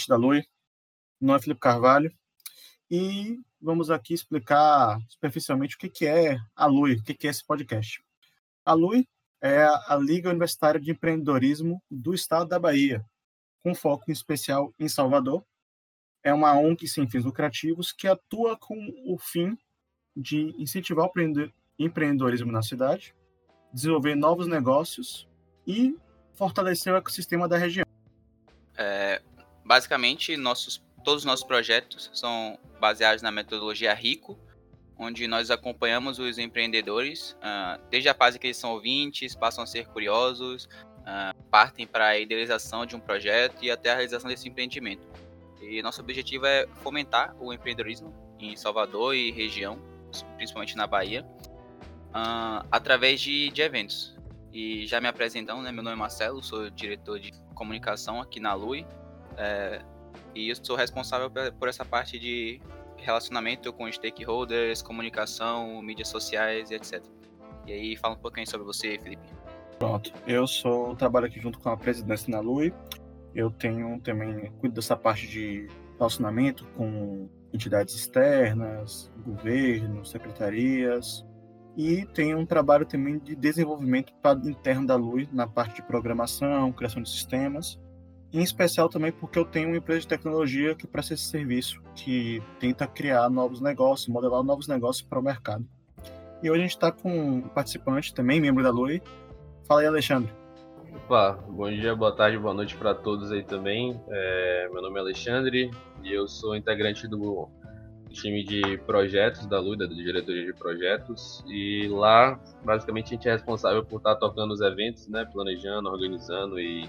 [0.00, 0.46] podcast da.
[1.20, 2.12] Meu nome é Felipe Carvalho
[2.90, 8.02] e vamos aqui explicar superficialmente o que é a Lui, o que é esse podcast.
[8.64, 9.06] A Lui
[9.42, 13.04] é a Liga Universitária de Empreendedorismo do Estado da Bahia,
[13.62, 15.44] com foco em especial em Salvador.
[16.22, 19.58] É uma ONG sem fins lucrativos que atua com o fim
[20.16, 21.12] de incentivar o
[21.78, 23.14] empreendedorismo na cidade,
[23.72, 25.28] desenvolver novos negócios
[25.66, 25.94] e
[26.34, 27.84] fortalecer o ecossistema da região.
[28.76, 29.20] É,
[29.70, 34.36] basicamente, nossos, todos os nossos projetos são baseados na metodologia RICO,
[34.98, 39.66] onde nós acompanhamos os empreendedores uh, desde a fase que eles são ouvintes, passam a
[39.68, 44.48] ser curiosos, uh, partem para a idealização de um projeto e até a realização desse
[44.48, 45.06] empreendimento.
[45.62, 49.80] E nosso objetivo é fomentar o empreendedorismo em Salvador e região,
[50.34, 51.24] principalmente na Bahia,
[52.08, 54.18] uh, através de, de eventos.
[54.52, 55.70] E já me apresentando, né?
[55.70, 58.84] Meu nome é Marcelo, sou diretor de comunicação aqui na Lui.
[59.36, 59.82] É,
[60.34, 62.60] e eu sou responsável por essa parte de
[62.96, 67.02] relacionamento com stakeholders, comunicação, mídias sociais e etc.
[67.66, 69.22] E aí, fala um pouquinho sobre você, Felipe.
[69.78, 72.72] Pronto, eu sou trabalho aqui junto com a presidência na Lui.
[73.34, 81.24] Eu tenho também cuido dessa parte de relacionamento com entidades externas, governo, secretarias,
[81.76, 84.12] e tem um trabalho também de desenvolvimento
[84.44, 87.78] interno da Lui na parte de programação, criação de sistemas,
[88.32, 92.42] em especial também porque eu tenho uma empresa de tecnologia que presta esse serviço, que
[92.58, 95.66] tenta criar novos negócios, modelar novos negócios para o mercado.
[96.42, 99.02] E hoje a gente está com um participante também, membro da Lui.
[99.66, 100.32] Fala aí, Alexandre.
[101.04, 104.00] Opa, bom dia, boa tarde, boa noite para todos aí também.
[104.08, 105.70] É, meu nome é Alexandre
[106.02, 107.48] e eu sou integrante do
[108.10, 111.44] time de projetos da Lui, da diretoria de projetos.
[111.46, 115.88] E lá, basicamente, a gente é responsável por estar tá tocando os eventos, né, planejando,
[115.88, 116.88] organizando e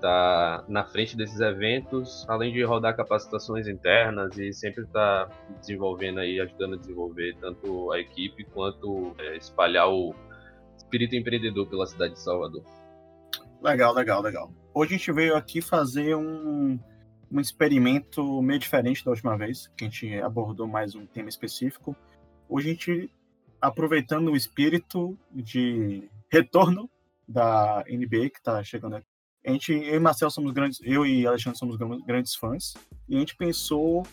[0.00, 5.28] tá na frente desses eventos, além de rodar capacitações internas e sempre tá
[5.60, 10.14] desenvolvendo aí, ajudando a desenvolver tanto a equipe quanto é, espalhar o
[10.76, 12.62] espírito empreendedor pela cidade de Salvador.
[13.62, 14.52] Legal, legal, legal.
[14.72, 16.78] Hoje a gente veio aqui fazer um,
[17.30, 21.94] um experimento meio diferente da última vez, que a gente abordou mais um tema específico.
[22.48, 23.10] Hoje a gente,
[23.60, 26.90] aproveitando o espírito de retorno
[27.28, 28.96] da NBA que está chegando
[29.44, 32.74] a gente, eu e Marcel somos grandes, eu e Alexandre somos grandes fãs,
[33.08, 34.06] e a gente pensou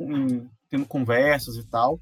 [0.00, 2.00] em, tendo conversas e tal,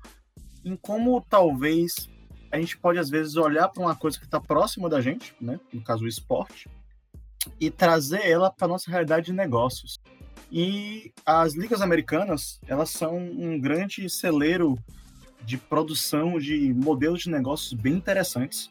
[0.64, 2.08] em como talvez
[2.50, 5.58] a gente pode às vezes olhar para uma coisa que está próxima da gente, né,
[5.72, 6.68] no caso o esporte,
[7.58, 9.98] e trazer ela para nossa realidade de negócios.
[10.50, 14.78] E as ligas americanas, elas são um grande celeiro
[15.44, 18.70] de produção de modelos de negócios bem interessantes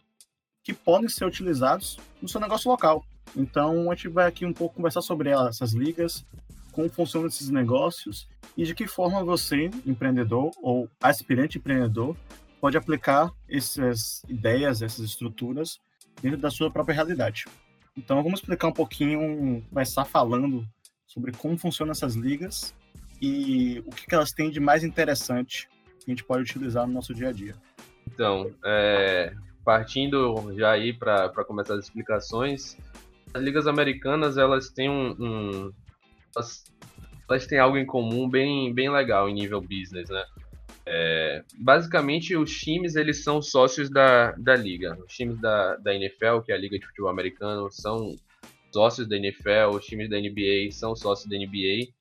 [0.63, 3.03] que podem ser utilizados no seu negócio local.
[3.35, 6.25] Então, a gente vai aqui um pouco conversar sobre essas ligas,
[6.71, 8.27] como funcionam esses negócios
[8.57, 12.15] e de que forma você, empreendedor ou aspirante empreendedor,
[12.59, 15.79] pode aplicar essas ideias, essas estruturas
[16.21, 17.45] dentro da sua própria realidade.
[17.97, 20.65] Então, vamos explicar um pouquinho, começar falando
[21.07, 22.73] sobre como funcionam essas ligas
[23.21, 25.67] e o que, que elas têm de mais interessante
[25.99, 27.55] que a gente pode utilizar no nosso dia a dia.
[28.07, 29.33] Então, é,
[29.63, 32.77] partindo já aí para começar as explicações,
[33.33, 35.73] as ligas americanas elas têm um, um
[36.35, 36.63] elas,
[37.29, 40.23] elas, têm algo em comum bem, bem legal em nível business, né?
[40.85, 44.97] É, basicamente, os times eles são sócios da, da liga.
[45.05, 48.15] Os times da, da NFL, que é a Liga de Futebol Americano, são
[48.73, 51.91] sócios da NFL, os times da NBA são sócios da NBA.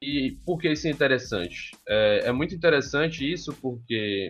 [0.00, 1.72] E por que isso é interessante?
[1.88, 4.28] É, é muito interessante isso porque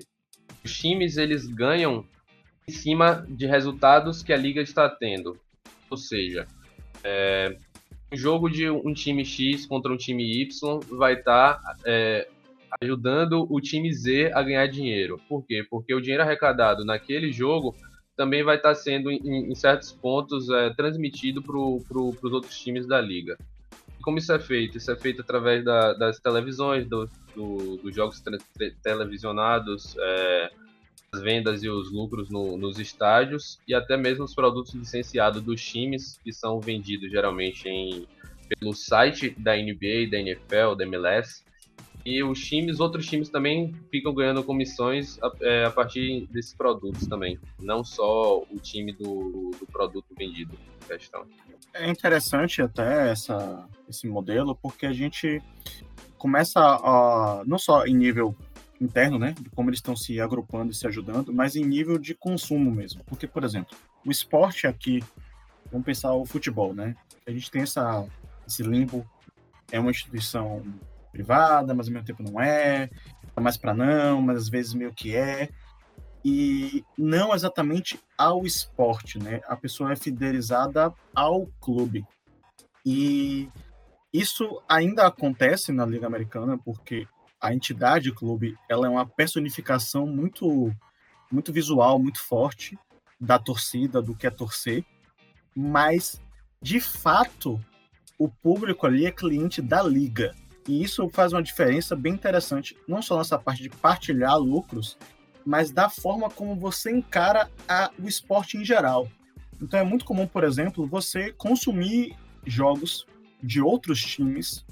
[0.65, 2.07] os times eles ganham
[2.67, 5.39] em cima de resultados que a liga está tendo.
[5.95, 6.45] Ou seja,
[7.05, 7.57] é,
[8.13, 12.27] um jogo de um time X contra um time Y vai estar tá, é,
[12.83, 15.21] ajudando o time Z a ganhar dinheiro.
[15.29, 15.65] Por quê?
[15.71, 17.77] Porque o dinheiro arrecadado naquele jogo
[18.17, 21.55] também vai estar tá sendo, em, em, certos pontos, é, transmitido para
[21.89, 23.39] pro, os outros times da liga.
[24.03, 24.77] Como isso é feito?
[24.77, 28.21] Isso é feito através da, das televisões, do, do, dos jogos
[28.83, 30.51] televisionados, é,
[31.21, 36.19] vendas e os lucros no, nos estádios e até mesmo os produtos licenciados dos times
[36.23, 38.07] que são vendidos geralmente em,
[38.49, 41.43] pelo site da NBA, da NFL, da MLS.
[42.05, 47.07] E os times, outros times também ficam ganhando comissões a, é, a partir desses produtos
[47.07, 50.55] também, não só o time do, do produto vendido.
[50.87, 51.25] Questão.
[51.73, 55.41] É interessante até essa, esse modelo, porque a gente
[56.19, 58.37] começa a, não só em nível
[58.85, 62.15] interno, né, de como eles estão se agrupando e se ajudando, mas em nível de
[62.15, 63.03] consumo mesmo.
[63.05, 65.03] Porque, por exemplo, o esporte aqui
[65.71, 66.95] vamos pensar o futebol, né?
[67.27, 68.07] A gente tem essa,
[68.47, 69.05] esse limbo,
[69.73, 70.63] é uma instituição
[71.11, 72.89] privada, mas ao mesmo tempo não é,
[73.35, 75.49] tá mais para não, mas às vezes meio que é.
[76.25, 79.41] E não exatamente ao esporte, né?
[79.47, 82.07] A pessoa é fidelizada ao clube.
[82.87, 83.49] E
[84.13, 87.07] isso ainda acontece na Liga Americana, porque
[87.45, 90.75] a entidade clube ela é uma personificação muito,
[91.31, 92.79] muito visual, muito forte
[93.21, 94.83] da torcida, do que é torcer,
[95.55, 96.19] mas
[96.63, 97.63] de fato
[98.19, 100.35] o público ali é cliente da liga.
[100.67, 104.97] E isso faz uma diferença bem interessante, não só nessa parte de partilhar lucros,
[105.45, 109.07] mas da forma como você encara a, o esporte em geral.
[109.61, 113.07] Então é muito comum, por exemplo, você consumir jogos
[113.43, 114.65] de outros times,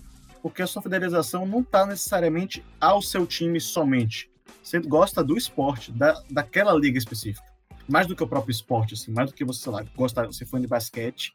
[0.43, 4.31] porque a sua fidelização não está necessariamente ao seu time somente.
[4.63, 7.47] Você gosta do esporte, da, daquela liga específica.
[7.89, 10.45] Mais do que o próprio esporte, assim, mais do que você, sei lá, gosta, você
[10.45, 11.33] foi de basquete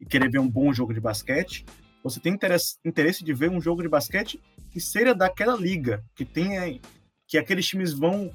[0.00, 1.64] e querer ver um bom jogo de basquete,
[2.02, 4.40] você tem interesse, interesse de ver um jogo de basquete
[4.70, 6.78] que seja daquela liga, que tenha
[7.26, 8.30] que aqueles times vão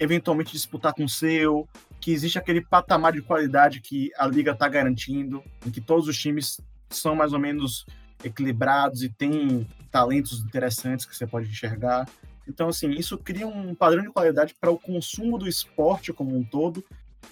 [0.00, 1.68] eventualmente disputar com o seu,
[2.00, 6.18] que existe aquele patamar de qualidade que a liga está garantindo, em que todos os
[6.18, 7.84] times são mais ou menos
[8.24, 12.08] equilibrados e têm talentos interessantes que você pode enxergar.
[12.48, 16.42] Então, assim, isso cria um padrão de qualidade para o consumo do esporte como um
[16.42, 16.84] todo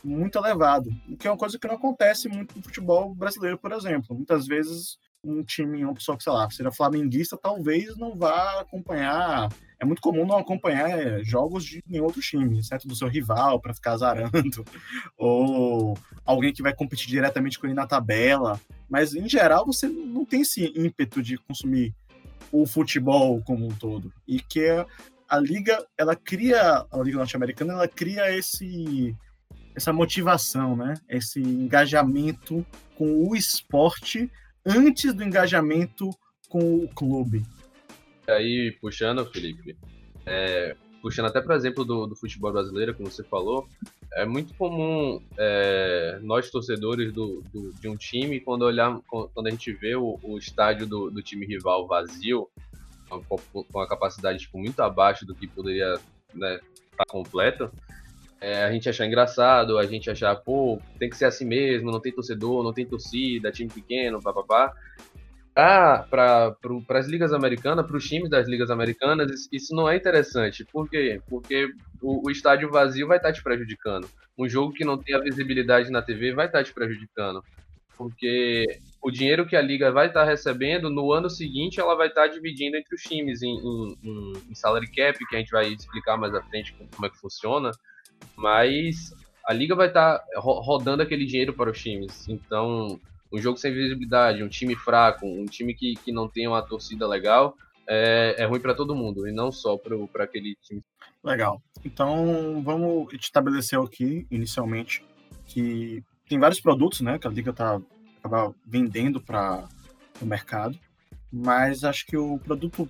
[0.05, 3.73] muito elevado, o que é uma coisa que não acontece muito no futebol brasileiro, por
[3.73, 4.15] exemplo.
[4.15, 9.49] Muitas vezes um time, uma pessoa que, sei lá, seja flamenguista, talvez não vá acompanhar.
[9.81, 13.59] É muito comum não acompanhar é, jogos de em outro time, exceto do seu rival,
[13.59, 14.63] para ficar azarando,
[15.17, 18.61] ou alguém que vai competir diretamente com ele na tabela.
[18.89, 21.95] Mas, em geral, você não tem esse ímpeto de consumir
[22.53, 24.13] o futebol como um todo.
[24.29, 24.85] E que é,
[25.27, 29.17] a liga, ela cria, a liga norte-americana, ela cria esse
[29.75, 30.95] essa motivação, né?
[31.09, 32.67] Esse engajamento
[32.97, 34.31] com o esporte
[34.67, 36.11] antes do engajamento
[36.49, 37.45] com o clube.
[38.31, 39.77] Aí, puxando, Felipe,
[40.27, 43.69] é, puxando até para exemplo do, do, futebol brasileiro, como você falou,
[44.15, 49.51] é muito comum é, nós torcedores do, do, de um time, quando olhar, quando a
[49.51, 52.49] gente vê o, o estádio do, do, time rival vazio,
[53.09, 56.05] com, a capacidade tipo, muito abaixo do que poderia estar
[56.35, 56.61] né,
[56.97, 57.71] tá completo,
[58.41, 62.01] é, a gente achar engraçado, a gente achar, pô, tem que ser assim mesmo, não
[62.01, 64.73] tem torcedor, não tem torcida, time pequeno, papapá.
[65.55, 66.57] Ah, para
[66.91, 70.65] as ligas americanas, para os times das ligas americanas, isso não é interessante.
[70.65, 71.21] Por quê?
[71.29, 71.69] Porque
[72.01, 74.09] o, o, estádio vazio vai estar tá te prejudicando.
[74.39, 77.43] Um jogo que não tem a visibilidade na TV vai estar tá te prejudicando.
[77.99, 78.65] Porque
[79.03, 82.29] o dinheiro que a liga vai estar tá recebendo, no ano seguinte ela vai estar
[82.29, 83.59] dividindo entre os times em,
[84.03, 87.19] em, em salary cap, que a gente vai explicar mais à frente como é que
[87.19, 87.71] funciona
[88.37, 89.15] mas
[89.47, 92.29] a liga vai estar rodando aquele dinheiro para os times.
[92.29, 93.01] Então,
[93.33, 97.07] um jogo sem visibilidade, um time fraco, um time que, que não tem uma torcida
[97.07, 97.57] legal,
[97.89, 100.83] é, é ruim para todo mundo, e não só para aquele time.
[101.23, 101.63] Legal.
[101.85, 105.05] Então, vamos estabelecer aqui, inicialmente,
[105.47, 107.81] que tem vários produtos né, que a liga está
[108.67, 109.69] vendendo para
[110.21, 110.79] o mercado,
[111.33, 112.89] mas acho que o produto,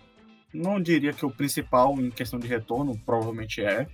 [0.52, 3.86] não diria que o principal em questão de retorno, provavelmente é,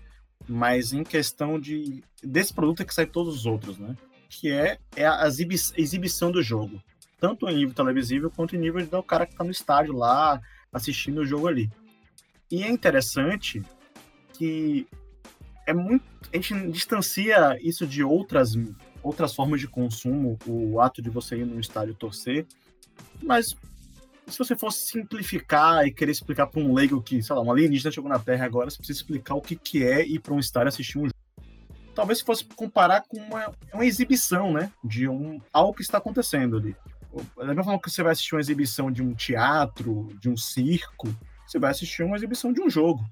[0.48, 3.96] mas em questão de desse produto é que sai todos os outros, né?
[4.28, 6.82] Que é, é a exibição do jogo,
[7.20, 10.40] tanto em nível televisivo quanto em nível do cara que está no estádio lá
[10.72, 11.70] assistindo o jogo ali.
[12.50, 13.62] E é interessante
[14.32, 14.86] que
[15.66, 18.54] é muito a gente distancia isso de outras
[19.02, 22.44] outras formas de consumo, o ato de você ir no estádio torcer,
[23.22, 23.56] mas
[24.26, 27.92] se você fosse simplificar e querer explicar para um leigo que, sei lá, um alienígena
[27.92, 30.68] chegou na Terra agora, você precisa explicar o que, que é ir para um estádio
[30.68, 31.14] assistir um jogo.
[31.96, 34.70] Talvez se fosse comparar com uma, uma exibição, né?
[34.84, 36.76] De um, algo que está acontecendo ali.
[37.38, 41.08] Da mesma forma que você vai assistir uma exibição de um teatro, de um circo,
[41.46, 43.02] você vai assistir uma exibição de um jogo.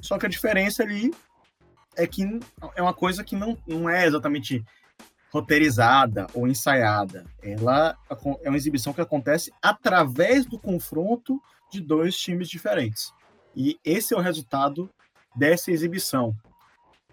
[0.00, 1.12] Só que a diferença ali
[1.94, 2.22] é que
[2.74, 4.64] é uma coisa que não, não é exatamente
[5.30, 7.26] roteirizada ou ensaiada.
[7.42, 7.98] Ela
[8.42, 11.38] é uma exibição que acontece através do confronto
[11.70, 13.12] de dois times diferentes.
[13.54, 14.88] E esse é o resultado
[15.34, 16.34] dessa exibição.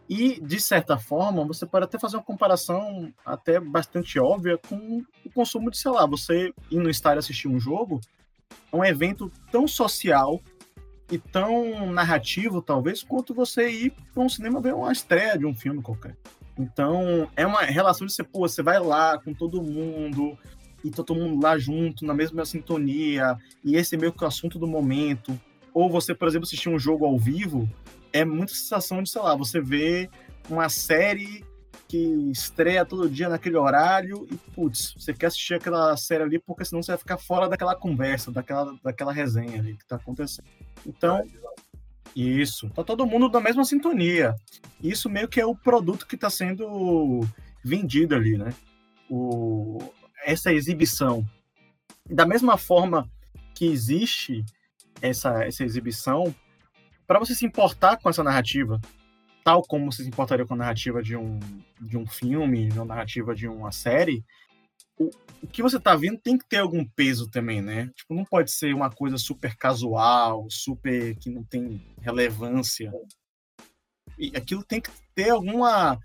[0.10, 5.30] E, de certa forma, você pode até fazer uma comparação até bastante óbvia com o
[5.32, 8.02] consumo de, sei lá, você ir no estádio assistir um jogo,
[8.72, 10.42] é um evento tão social
[11.12, 15.56] e tão narrativo, talvez, quanto você ir para um cinema ver uma estreia de um
[15.56, 16.18] filme qualquer.
[16.58, 20.38] Então, é uma relação de você, pô, você vai lá com todo mundo,
[20.84, 24.28] e tá todo mundo lá junto, na mesma sintonia, e esse é meio que o
[24.28, 25.40] assunto do momento.
[25.74, 27.70] Ou você, por exemplo, assistir um jogo ao vivo,
[28.14, 30.10] é muita sensação de, sei lá, você vê
[30.50, 31.44] uma série
[31.88, 36.64] que estreia todo dia naquele horário e, putz, você quer assistir aquela série ali porque
[36.64, 40.48] senão você vai ficar fora daquela conversa, daquela, daquela resenha ali que tá acontecendo.
[40.86, 41.24] Então,
[42.16, 42.70] isso.
[42.70, 44.36] Tá todo mundo na mesma sintonia.
[44.82, 47.22] Isso meio que é o produto que está sendo
[47.64, 48.54] vendido ali, né?
[49.10, 49.80] O,
[50.24, 51.26] essa exibição.
[52.10, 53.10] Da mesma forma
[53.56, 54.44] que existe
[55.02, 56.34] essa, essa exibição,
[57.14, 58.82] para você se importar com essa narrativa,
[59.44, 61.40] tal como você se importaria com a narrativa de um,
[61.80, 64.26] de um filme, de uma narrativa de uma série,
[64.98, 65.12] o,
[65.44, 67.92] o que você tá vendo tem que ter algum peso também, né?
[67.96, 72.92] Tipo, não pode ser uma coisa super casual, super que não tem relevância.
[74.18, 76.00] E aquilo tem que ter alguma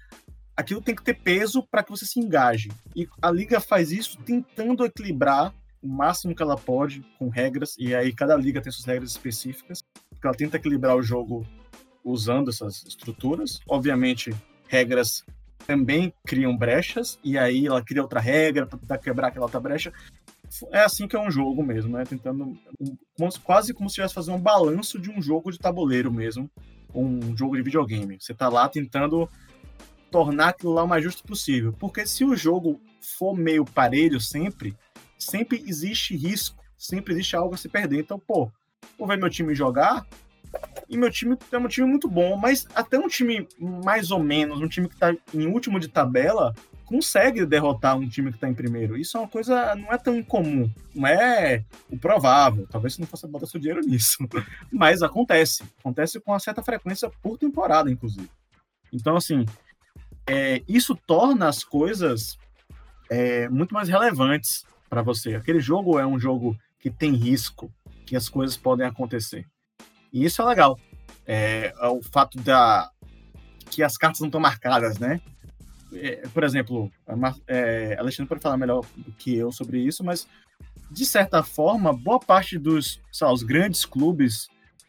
[0.55, 2.69] aquilo tem que ter peso para que você se engaje.
[2.95, 7.95] E a liga faz isso tentando equilibrar o máximo que ela pode com regras, e
[7.95, 9.83] aí cada liga tem suas regras específicas,
[10.18, 11.46] porque ela tenta equilibrar o jogo
[12.04, 13.60] usando essas estruturas.
[13.68, 14.34] Obviamente,
[14.66, 15.25] regras
[15.64, 19.92] também criam brechas, e aí ela cria outra regra para quebrar aquela outra brecha.
[20.72, 22.04] É assim que é um jogo mesmo, né?
[22.04, 22.58] Tentando.
[23.44, 26.50] quase como se estivesse fazendo um balanço de um jogo de tabuleiro mesmo,
[26.92, 28.18] um jogo de videogame.
[28.18, 29.28] Você está lá tentando
[30.10, 31.72] tornar aquilo lá o mais justo possível.
[31.78, 34.75] Porque se o jogo for meio parelho sempre,
[35.18, 38.00] sempre existe risco, sempre existe algo a se perder.
[38.00, 38.50] Então, pô,
[38.97, 40.07] vou ver meu time jogar,
[40.88, 44.61] e meu time é um time muito bom, mas até um time mais ou menos,
[44.61, 46.54] um time que está em último de tabela,
[46.87, 48.97] consegue derrotar um time que está em primeiro.
[48.97, 52.66] Isso é uma coisa, não é tão incomum, não é o provável.
[52.71, 54.16] Talvez você não faça botar seu dinheiro nisso,
[54.73, 55.62] mas acontece.
[55.78, 58.30] Acontece com uma certa frequência por temporada, inclusive.
[58.90, 59.45] Então, assim,
[60.26, 62.38] é, isso torna as coisas
[63.11, 65.35] é, muito mais relevantes para você.
[65.35, 67.71] Aquele jogo é um jogo que tem risco,
[68.09, 69.47] que as coisas podem acontecer.
[70.12, 70.79] E isso é legal.
[71.27, 72.91] É, é o fato da
[73.71, 75.21] que as cartas não estão marcadas, né?
[75.93, 76.91] É, por exemplo,
[77.47, 80.27] é, Alexandre pode falar melhor do que eu sobre isso, mas
[80.91, 84.49] de certa forma, boa parte dos os grandes clubes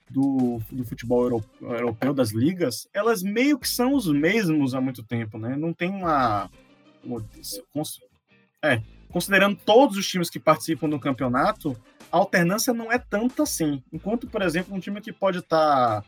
[0.09, 5.03] do, do futebol europeu, europeu, das ligas, elas meio que são os mesmos há muito
[5.03, 5.57] tempo, né?
[5.57, 6.49] Não tem uma.
[7.03, 7.21] uma
[8.63, 11.75] é, considerando todos os times que participam do campeonato,
[12.11, 13.83] a alternância não é tanto assim.
[13.91, 16.01] Enquanto, por exemplo, um time que pode estar.
[16.01, 16.03] Tá,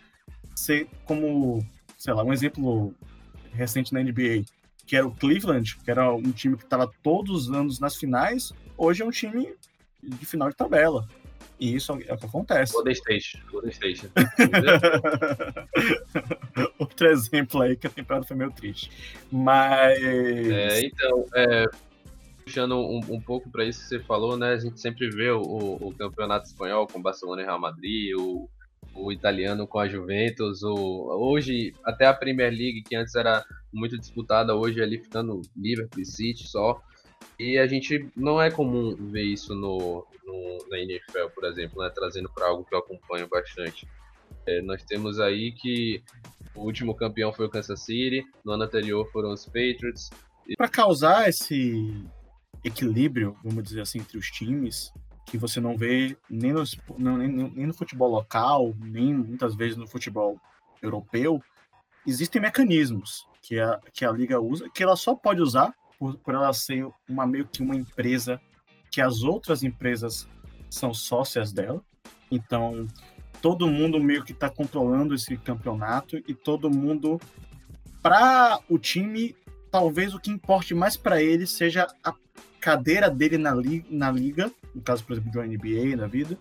[0.56, 1.66] ser como,
[1.98, 2.94] sei lá, um exemplo
[3.54, 4.44] recente na NBA,
[4.86, 8.52] que era o Cleveland, que era um time que estava todos os anos nas finais,
[8.78, 9.54] hoje é um time
[10.04, 11.08] de final de tabela.
[11.60, 12.74] E isso é o que acontece.
[12.74, 13.44] Golden State.
[13.52, 14.12] Golden State.
[16.80, 18.92] Outro exemplo aí que a temporada foi meio triste.
[19.32, 20.04] Mas.
[20.04, 21.66] É, então, é,
[22.52, 24.52] puxando um, um pouco para isso que você falou, né?
[24.52, 28.50] A gente sempre vê o, o, campeonato espanhol com Barcelona e Real Madrid, o,
[28.94, 33.44] o italiano com a Juventus, o, hoje até a Premier League, que antes era
[33.74, 36.82] muito disputada, hoje é ali ficando Liverpool e City só.
[37.40, 41.90] E a gente não é comum ver isso no, no na NFL, por exemplo, né?
[41.90, 43.88] Trazendo para algo que eu acompanho bastante.
[44.46, 46.04] É, nós temos aí que
[46.54, 50.10] o último campeão foi o Kansas City, no ano anterior foram os Patriots.
[50.58, 52.04] Para causar esse
[52.64, 54.94] equilíbrio, vamos dizer assim, entre os times,
[55.26, 56.64] que você não vê nem no,
[56.98, 60.40] nem, nem no futebol local, nem muitas vezes no futebol
[60.82, 61.42] europeu,
[62.06, 66.34] existem mecanismos que a, que a liga usa, que ela só pode usar por, por
[66.34, 68.42] ela ser uma meio que uma empresa
[68.92, 70.28] que as outras empresas
[70.70, 71.82] são sócias dela.
[72.30, 72.88] Então,
[73.42, 77.20] todo mundo meio que está controlando esse campeonato e todo mundo,
[78.02, 79.36] para o time,
[79.72, 82.14] talvez o que importe mais para ele seja a
[82.60, 86.38] cadeira dele na, li na liga, no caso, por exemplo, de uma NBA na vida,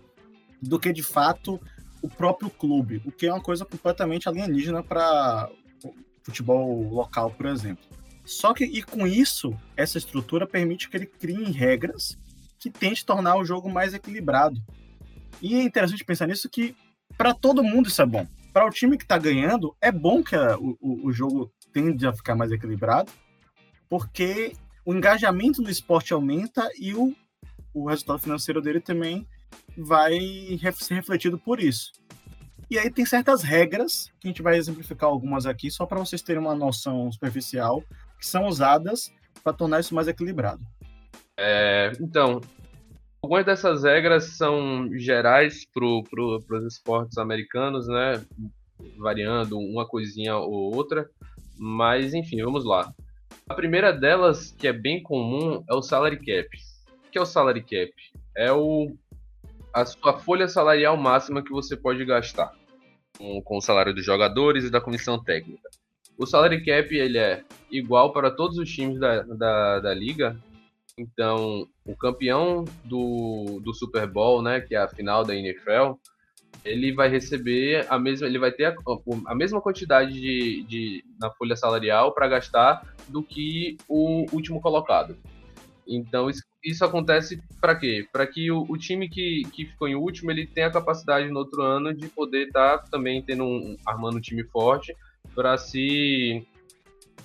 [0.61, 1.59] do que de fato
[2.01, 5.49] o próprio clube, o que é uma coisa completamente alienígena para
[6.23, 7.83] futebol local, por exemplo.
[8.25, 12.17] Só que, e com isso, essa estrutura permite que ele crie regras
[12.59, 14.61] que tente tornar o jogo mais equilibrado.
[15.41, 16.75] E é interessante pensar nisso que,
[17.17, 18.27] para todo mundo, isso é bom.
[18.53, 22.13] Para o time que está ganhando, é bom que a, o, o jogo tende a
[22.13, 23.11] ficar mais equilibrado,
[23.89, 24.53] porque
[24.85, 27.15] o engajamento no esporte aumenta e o,
[27.73, 29.27] o resultado financeiro dele também
[29.77, 30.19] vai
[30.73, 31.91] ser refletido por isso.
[32.69, 36.21] E aí tem certas regras, que a gente vai exemplificar algumas aqui, só para vocês
[36.21, 37.83] terem uma noção superficial,
[38.17, 39.11] que são usadas
[39.43, 40.61] para tornar isso mais equilibrado.
[41.37, 42.39] É, então,
[43.21, 48.23] algumas dessas regras são gerais para pro, os esportes americanos, né?
[48.97, 51.09] Variando uma coisinha ou outra.
[51.57, 52.93] Mas, enfim, vamos lá.
[53.49, 56.49] A primeira delas, que é bem comum, é o salary cap.
[57.07, 57.91] O que é o salary cap?
[58.35, 58.95] É o,
[59.73, 62.53] a sua folha salarial máxima que você pode gastar
[63.17, 65.69] com, com o salário dos jogadores e da comissão técnica.
[66.17, 70.37] O salary cap ele é igual para todos os times da, da, da liga.
[70.97, 75.93] Então, o campeão do, do Super Bowl, né, que é a final da NFL,
[76.63, 78.75] ele vai receber a mesma, ele vai ter a,
[79.27, 85.17] a mesma quantidade de, de na folha salarial para gastar do que o último colocado.
[85.87, 88.07] Então isso, isso acontece para quê?
[88.11, 91.39] Para que o, o, time que, que ficou em último ele tenha a capacidade no
[91.39, 94.95] outro ano de poder estar tá também tendo um, armando um time forte
[95.33, 96.45] para se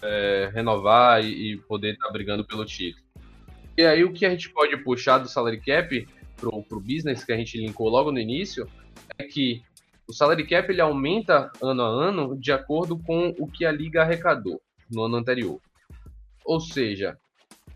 [0.02, 3.04] é, renovar e, e poder estar tá brigando pelo título.
[3.76, 7.33] E aí o que a gente pode puxar do salary cap pro, pro business que
[7.33, 8.66] a gente linkou logo no início
[9.18, 9.62] é que
[10.08, 14.02] o salary cap ele aumenta ano a ano de acordo com o que a liga
[14.02, 15.61] arrecadou no ano anterior.
[16.44, 17.18] Ou seja,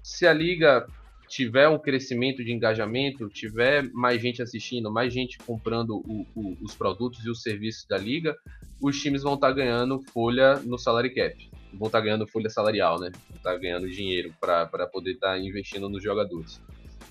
[0.02, 0.86] se a liga
[1.28, 6.74] tiver um crescimento de engajamento, tiver mais gente assistindo, mais gente comprando o, o, os
[6.74, 8.36] produtos e os serviços da liga,
[8.80, 12.50] os times vão estar tá ganhando folha no salary cap, vão estar tá ganhando folha
[12.50, 13.10] salarial, né?
[13.28, 16.60] Vão estar tá ganhando dinheiro para poder estar investindo nos jogadores.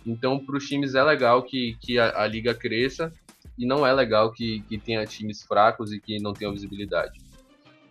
[0.06, 3.14] Então, para os times é legal que, que a, a, liga cresça
[3.60, 7.20] e não é legal que, que tenha times fracos e que não tenham visibilidade.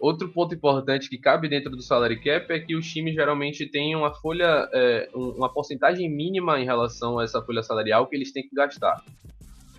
[0.00, 3.94] Outro ponto importante que cabe dentro do salary cap é que os times geralmente têm
[3.94, 8.48] uma folha, é, uma porcentagem mínima em relação a essa folha salarial que eles têm
[8.48, 9.04] que gastar.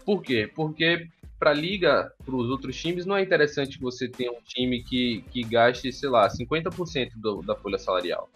[0.05, 0.49] Por quê?
[0.53, 1.07] Porque
[1.39, 5.23] para a liga, para os outros times, não é interessante você ter um time que,
[5.31, 8.29] que gaste, sei lá, 50% do, da folha salarial.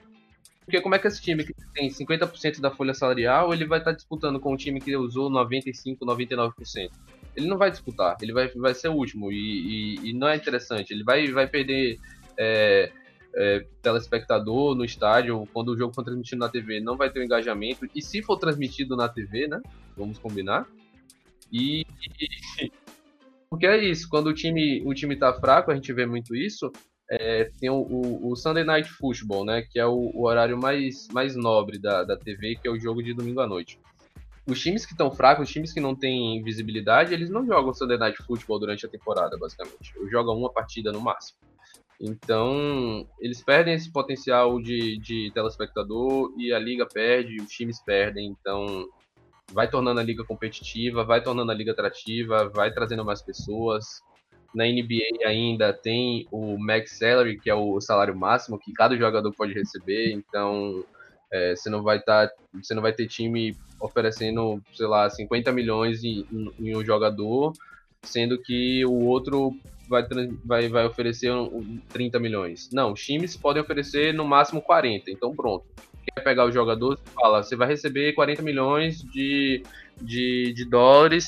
[0.64, 3.92] Porque como é que esse time que tem 50% da folha salarial, ele vai estar
[3.92, 6.92] tá disputando com um time que usou 95%, 99%?
[7.36, 10.36] Ele não vai disputar, ele vai, vai ser o último e, e, e não é
[10.36, 10.94] interessante.
[10.94, 12.00] Ele vai, vai perder
[12.38, 12.92] é,
[13.36, 17.24] é, telespectador no estádio quando o jogo for transmitido na TV, não vai ter um
[17.24, 17.88] engajamento.
[17.94, 19.62] E se for transmitido na TV, né?
[19.98, 20.68] Vamos combinar.
[21.52, 21.86] E,
[23.50, 26.72] porque é isso, quando o time o time tá fraco, a gente vê muito isso.
[27.10, 29.62] É, tem o, o, o, Sunday Night Football, né?
[29.62, 33.04] Que é o, o, horário mais, mais nobre da, da TV, que é o jogo
[33.04, 33.78] de domingo à noite
[34.46, 37.98] os times que estão fracos, os times que não têm visibilidade, eles não jogam Sunday
[37.98, 39.98] Night Football durante a temporada, basicamente.
[39.98, 41.40] Ou jogam uma partida no máximo.
[42.00, 48.28] Então, eles perdem esse potencial de, de telespectador e a liga perde, os times perdem.
[48.28, 48.90] Então,
[49.54, 54.02] vai tornando a liga competitiva, vai tornando a liga atrativa, vai trazendo mais pessoas.
[54.54, 59.32] Na NBA ainda tem o max salary, que é o salário máximo que cada jogador
[59.34, 60.12] pode receber.
[60.12, 60.84] Então,
[61.32, 65.52] é, você não vai estar, tá, você não vai ter time oferecendo, sei lá, 50
[65.52, 66.26] milhões em,
[66.58, 67.52] em um jogador,
[68.02, 69.54] sendo que o outro
[69.90, 70.04] vai,
[70.44, 71.32] vai, vai oferecer
[71.90, 72.70] 30 milhões.
[72.72, 75.66] Não, os times podem oferecer no máximo 40, então pronto.
[76.16, 79.64] Quer pegar o jogador, fala, você vai receber 40 milhões de,
[80.02, 81.28] de, de dólares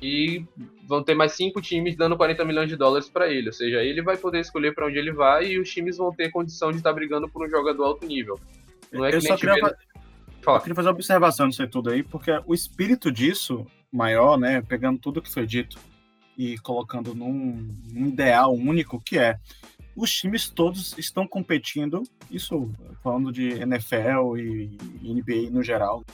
[0.00, 0.44] e
[0.86, 3.48] vão ter mais cinco times dando 40 milhões de dólares para ele.
[3.48, 6.30] Ou seja, ele vai poder escolher para onde ele vai e os times vão ter
[6.30, 8.38] condição de estar tá brigando por um jogador alto nível.
[8.92, 9.76] Não é eu que só queria,
[10.52, 10.56] vê...
[10.56, 14.98] eu queria fazer uma observação nisso tudo aí, porque o espírito disso, maior, né, pegando
[14.98, 15.78] tudo que foi dito
[16.36, 19.38] e colocando num, num ideal único, que é
[19.96, 22.70] os times todos estão competindo, isso
[23.02, 26.04] falando de NFL e, NBA no geral.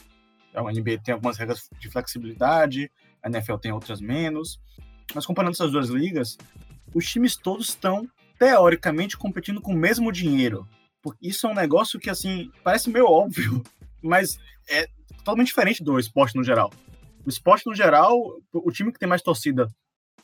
[0.55, 2.91] A então, NBA tem algumas regras de flexibilidade,
[3.23, 4.59] a NFL tem outras menos.
[5.15, 6.39] Mas comparando essas duas ligas,
[6.95, 10.67] os times todos estão teoricamente competindo com o mesmo dinheiro.
[11.21, 13.63] Isso é um negócio que, assim, parece meio óbvio,
[14.05, 14.39] mas
[14.69, 14.87] é
[15.19, 16.73] totalmente diferente do esporte no geral.
[17.25, 18.17] O esporte no geral,
[18.53, 19.69] o time que tem mais torcida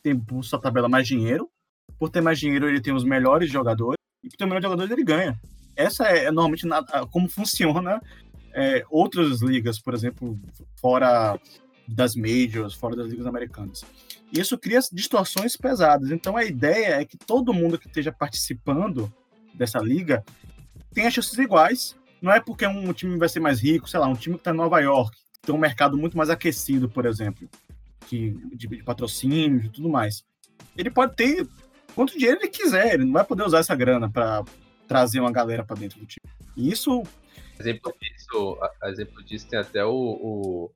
[0.03, 1.49] tem por sua tabela mais dinheiro.
[1.97, 3.97] Por ter mais dinheiro, ele tem os melhores jogadores.
[4.23, 5.39] E por ter melhores jogadores, ele ganha.
[5.75, 7.99] Essa é, é normalmente na, como funciona
[8.53, 10.39] é, outras ligas, por exemplo,
[10.79, 11.39] fora
[11.87, 13.83] das majors, fora das ligas americanas.
[14.31, 16.11] E isso cria distorções pesadas.
[16.11, 19.11] Então a ideia é que todo mundo que esteja participando
[19.53, 20.23] dessa liga
[20.99, 21.95] as chances iguais.
[22.21, 24.51] Não é porque um time vai ser mais rico, sei lá, um time que está
[24.51, 27.49] em Nova York, tem um mercado muito mais aquecido, por exemplo,
[28.07, 30.23] que, de, de patrocínio e tudo mais.
[30.77, 31.47] Ele pode ter
[31.95, 34.43] quanto dinheiro ele quiser, ele não vai poder usar essa grana para
[34.87, 36.31] trazer uma galera para dentro do time.
[36.55, 37.01] E isso.
[37.59, 40.71] Exemplo disso, exemplo disso tem até o, o,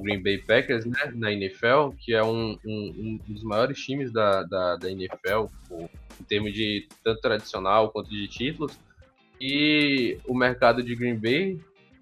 [0.00, 4.42] Green Bay Packers, né, na NFL, que é um, um, um dos maiores times da,
[4.42, 5.46] da, da NFL,
[6.20, 8.76] em termos de tanto tradicional quanto de títulos
[9.40, 11.60] e o mercado de Green Bay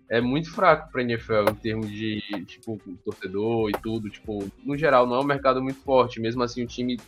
[0.09, 5.07] é muito fraco para NFL em termos de tipo torcedor e tudo, tipo, no geral
[5.07, 6.99] não é um mercado muito forte, mesmo assim o time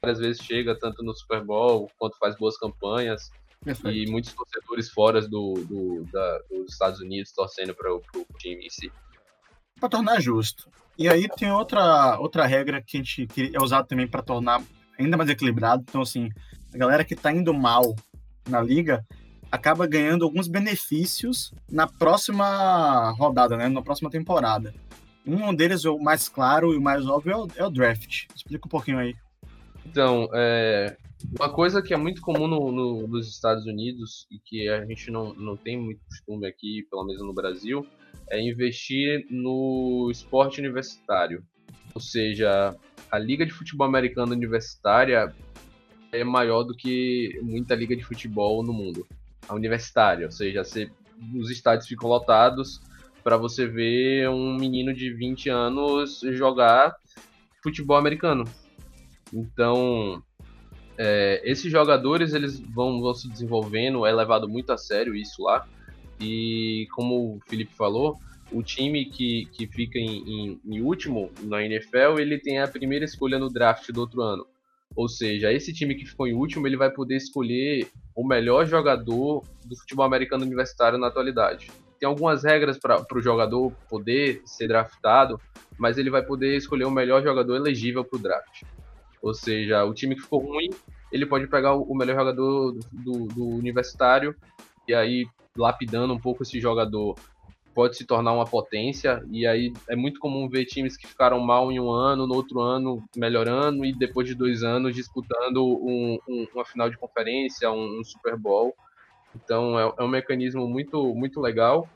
[0.00, 3.30] várias vezes chega tanto no Super Bowl quanto faz boas campanhas
[3.62, 3.96] Perfeito.
[3.96, 8.02] e muitos torcedores fora do, do da, dos Estados Unidos torcendo para o
[8.38, 8.92] time em si.
[9.78, 10.70] Para tornar justo.
[10.98, 14.62] E aí tem outra outra regra que a gente que é usada também para tornar
[14.98, 15.84] ainda mais equilibrado.
[15.88, 16.30] Então assim,
[16.72, 17.94] a galera que está indo mal
[18.48, 19.04] na liga
[19.54, 23.68] acaba ganhando alguns benefícios na próxima rodada, né?
[23.68, 24.74] Na próxima temporada.
[25.24, 28.26] Um deles, o mais claro e o mais óbvio, é o, é o draft.
[28.34, 29.14] Explica um pouquinho aí.
[29.86, 30.96] Então, é,
[31.38, 35.08] uma coisa que é muito comum no, no, nos Estados Unidos e que a gente
[35.10, 37.86] não, não tem muito costume aqui, pelo menos no Brasil,
[38.28, 41.44] é investir no esporte universitário.
[41.94, 42.76] Ou seja,
[43.08, 45.32] a liga de futebol americano universitária
[46.10, 49.06] é maior do que muita liga de futebol no mundo.
[49.48, 50.90] A universitária, ou seja, você,
[51.34, 52.80] os estádios ficam lotados
[53.22, 56.94] para você ver um menino de 20 anos jogar
[57.62, 58.44] futebol americano.
[59.32, 60.22] Então,
[60.96, 65.66] é, esses jogadores eles vão, vão se desenvolvendo, é levado muito a sério isso lá.
[66.20, 68.18] E como o Felipe falou,
[68.52, 73.04] o time que, que fica em, em, em, último na NFL, ele tem a primeira
[73.04, 74.46] escolha no draft do outro ano.
[74.96, 79.42] Ou seja, esse time que ficou em último, ele vai poder escolher o melhor jogador
[79.64, 81.70] do futebol americano universitário na atualidade.
[81.98, 85.40] Tem algumas regras para o jogador poder ser draftado,
[85.76, 88.62] mas ele vai poder escolher o melhor jogador elegível para o draft.
[89.20, 90.70] Ou seja, o time que ficou ruim,
[91.10, 94.36] ele pode pegar o melhor jogador do, do universitário
[94.86, 95.26] e aí
[95.56, 97.16] lapidando um pouco esse jogador
[97.74, 101.70] pode se tornar uma potência e aí é muito comum ver times que ficaram mal
[101.72, 106.46] em um ano, no outro ano melhorando e depois de dois anos disputando um, um,
[106.54, 108.74] uma final de conferência, um, um Super Bowl.
[109.34, 111.88] Então é, é, um mecanismo muito muito legal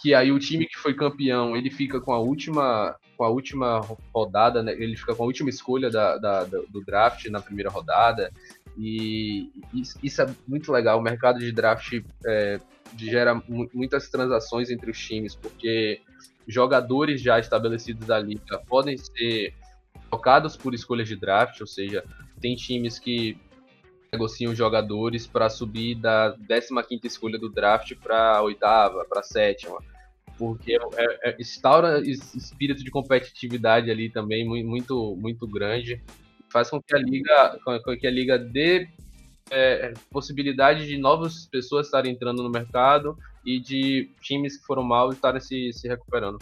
[0.00, 3.80] que aí o time que foi campeão ele fica com a última com a última
[4.12, 4.72] rodada, né?
[4.72, 8.32] ele fica com a última escolha da, da, do draft na primeira rodada.
[8.76, 9.50] E
[10.02, 10.98] isso é muito legal.
[10.98, 12.60] O mercado de draft é,
[12.96, 13.40] gera
[13.72, 16.00] muitas transações entre os times, porque
[16.46, 19.54] jogadores já estabelecidos da liga podem ser
[20.10, 22.04] tocados por escolhas de draft, ou seja,
[22.40, 23.38] tem times que
[24.12, 29.80] negociam jogadores para subir da 15 escolha do draft para a oitava, para a sétima
[30.38, 36.02] porque é, é, instaura esse espírito de competitividade ali também muito, muito grande,
[36.54, 38.88] faz com que a liga, com que a liga dê
[39.50, 45.10] é, possibilidade de novas pessoas estarem entrando no mercado e de times que foram mal
[45.10, 46.38] estarem se, se recuperando.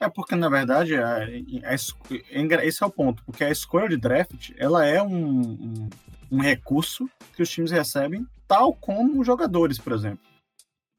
[0.00, 3.98] É porque, na verdade, a, a, a, esse é o ponto, porque a escolha de
[3.98, 5.90] draft ela é um, um,
[6.32, 10.24] um recurso que os times recebem, tal como os jogadores, por exemplo.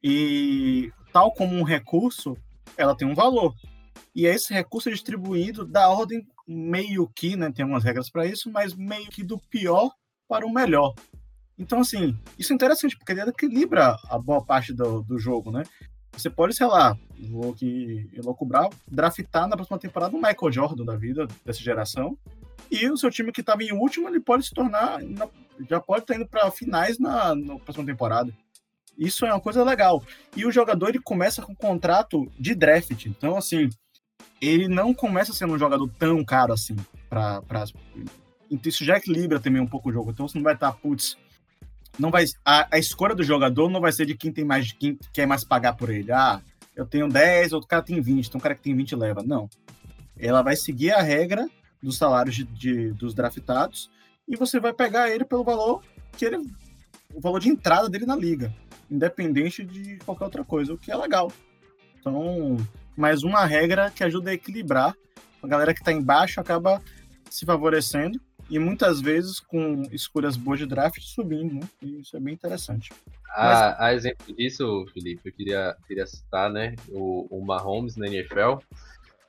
[0.04, 2.38] E tal como um recurso,
[2.78, 3.56] ela tem um valor.
[4.14, 8.52] E esse recurso é distribuído da ordem meio que, né, tem umas regras para isso,
[8.52, 9.92] mas meio que do pior
[10.28, 10.94] para o melhor.
[11.58, 15.64] Então, assim, isso é interessante, porque ele equilibra a boa parte do, do jogo, né?
[16.14, 16.98] Você pode, sei lá,
[17.30, 22.18] vou aqui elocubrar, draftar na próxima temporada o Michael Jordan da vida, dessa geração,
[22.70, 25.00] e o seu time que estava em último, ele pode se tornar,
[25.70, 28.34] já pode estar indo para finais na, na próxima temporada.
[29.02, 30.04] Isso é uma coisa legal.
[30.38, 33.08] E o jogador ele começa com um contrato de draft.
[33.08, 33.68] Então, assim,
[34.40, 36.76] ele não começa sendo um jogador tão caro assim.
[37.10, 37.66] Pra, pra...
[38.52, 40.12] Então, isso já equilibra também um pouco o jogo.
[40.12, 41.18] Então você não vai estar, putz.
[41.98, 45.00] Não vai, a, a escolha do jogador não vai ser de quem tem mais, quem
[45.12, 46.12] quer mais pagar por ele.
[46.12, 46.40] Ah,
[46.76, 49.24] eu tenho 10, outro cara tem 20, então o cara que tem 20 leva.
[49.24, 49.50] Não.
[50.16, 51.50] Ela vai seguir a regra
[51.82, 53.90] dos salários de, de, dos draftados
[54.28, 55.82] e você vai pegar ele pelo valor
[56.16, 56.38] que ele.
[57.16, 58.54] O valor de entrada dele na liga
[58.92, 61.32] independente de qualquer outra coisa, o que é legal.
[62.00, 62.58] Então,
[62.96, 64.96] mais uma regra que ajuda a equilibrar.
[65.42, 66.82] A galera que está embaixo acaba
[67.30, 71.62] se favorecendo e muitas vezes com escolhas boas de draft subindo, né?
[71.82, 72.92] E isso é bem interessante.
[73.30, 73.80] A, Mas...
[73.80, 78.58] a exemplo disso, Felipe, eu queria, queria citar, né, o, o Mahomes na NFL.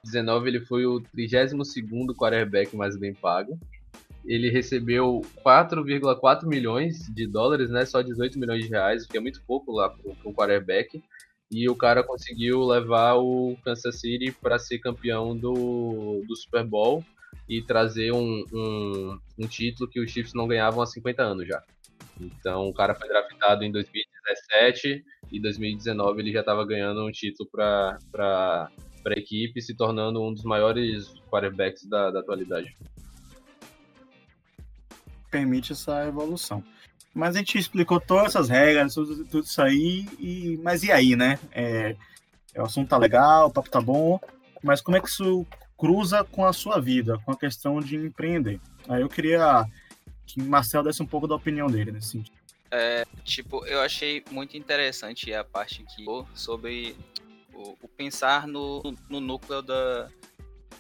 [0.02, 3.56] 19 ele foi o 32º quarterback mais bem pago
[4.24, 7.84] ele recebeu 4,4 milhões de dólares, né?
[7.84, 11.02] Só 18 milhões de reais, o que é muito pouco lá para o quarterback.
[11.50, 17.04] E o cara conseguiu levar o Kansas City para ser campeão do, do Super Bowl
[17.48, 21.62] e trazer um, um, um, título que os Chiefs não ganhavam há 50 anos já.
[22.18, 27.48] Então o cara foi draftado em 2017 e 2019 ele já estava ganhando um título
[27.50, 28.70] para
[29.06, 32.74] a equipe, se tornando um dos maiores quarterbacks da, da atualidade
[35.32, 36.62] permite essa evolução.
[37.14, 41.16] Mas a gente explicou todas essas regras, tudo, tudo isso aí, e, mas e aí,
[41.16, 41.38] né?
[41.50, 41.96] É,
[42.54, 44.20] é, o assunto tá legal, o papo tá bom,
[44.62, 48.60] mas como é que isso cruza com a sua vida, com a questão de empreender?
[48.88, 49.66] Aí eu queria
[50.26, 52.36] que o Marcel desse um pouco da opinião dele nesse sentido.
[52.70, 56.96] É, tipo, eu achei muito interessante a parte que sobre
[57.52, 60.08] o, o pensar no, no, núcleo da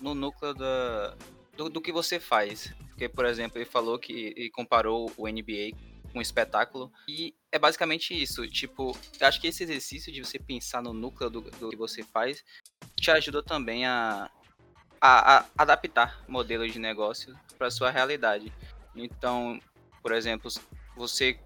[0.00, 1.14] no núcleo da
[1.56, 2.72] do, do que você faz.
[2.88, 5.76] Porque, por exemplo, ele falou que comparou o NBA
[6.14, 6.92] um espetáculo.
[7.08, 8.46] E é basicamente isso.
[8.48, 12.44] Tipo, acho que esse exercício de você pensar no núcleo do, do que você faz
[12.96, 14.30] te ajuda também a,
[15.00, 18.52] a, a adaptar modelos de negócio para sua realidade.
[18.94, 19.58] Então,
[20.02, 20.50] por exemplo,
[20.96, 21.38] você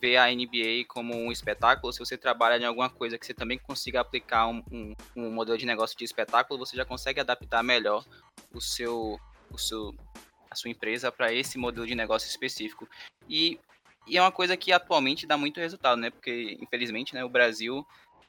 [0.00, 3.58] vê a NBA como um espetáculo, se você trabalha em alguma coisa que você também
[3.58, 8.04] consiga aplicar um, um, um modelo de negócio de espetáculo, você já consegue adaptar melhor
[8.52, 9.94] o seu, o seu,
[10.50, 12.88] a sua empresa para esse modelo de negócio específico.
[13.28, 13.58] E,
[14.06, 16.10] e, é uma coisa que atualmente dá muito resultado, né?
[16.10, 17.86] Porque, infelizmente, né, o Brasil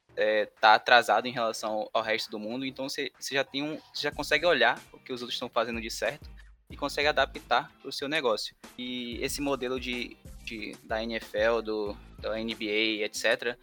[0.10, 4.12] está é, atrasado em relação ao resto do mundo, então você, já tem um, já
[4.12, 6.30] consegue olhar o que os outros estão fazendo de certo
[6.70, 8.56] e consegue adaptar para o seu negócio.
[8.78, 13.58] E esse modelo de, de da NFL, do, da NBA, etc.,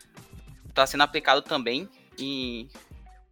[0.69, 2.69] está sendo aplicado também em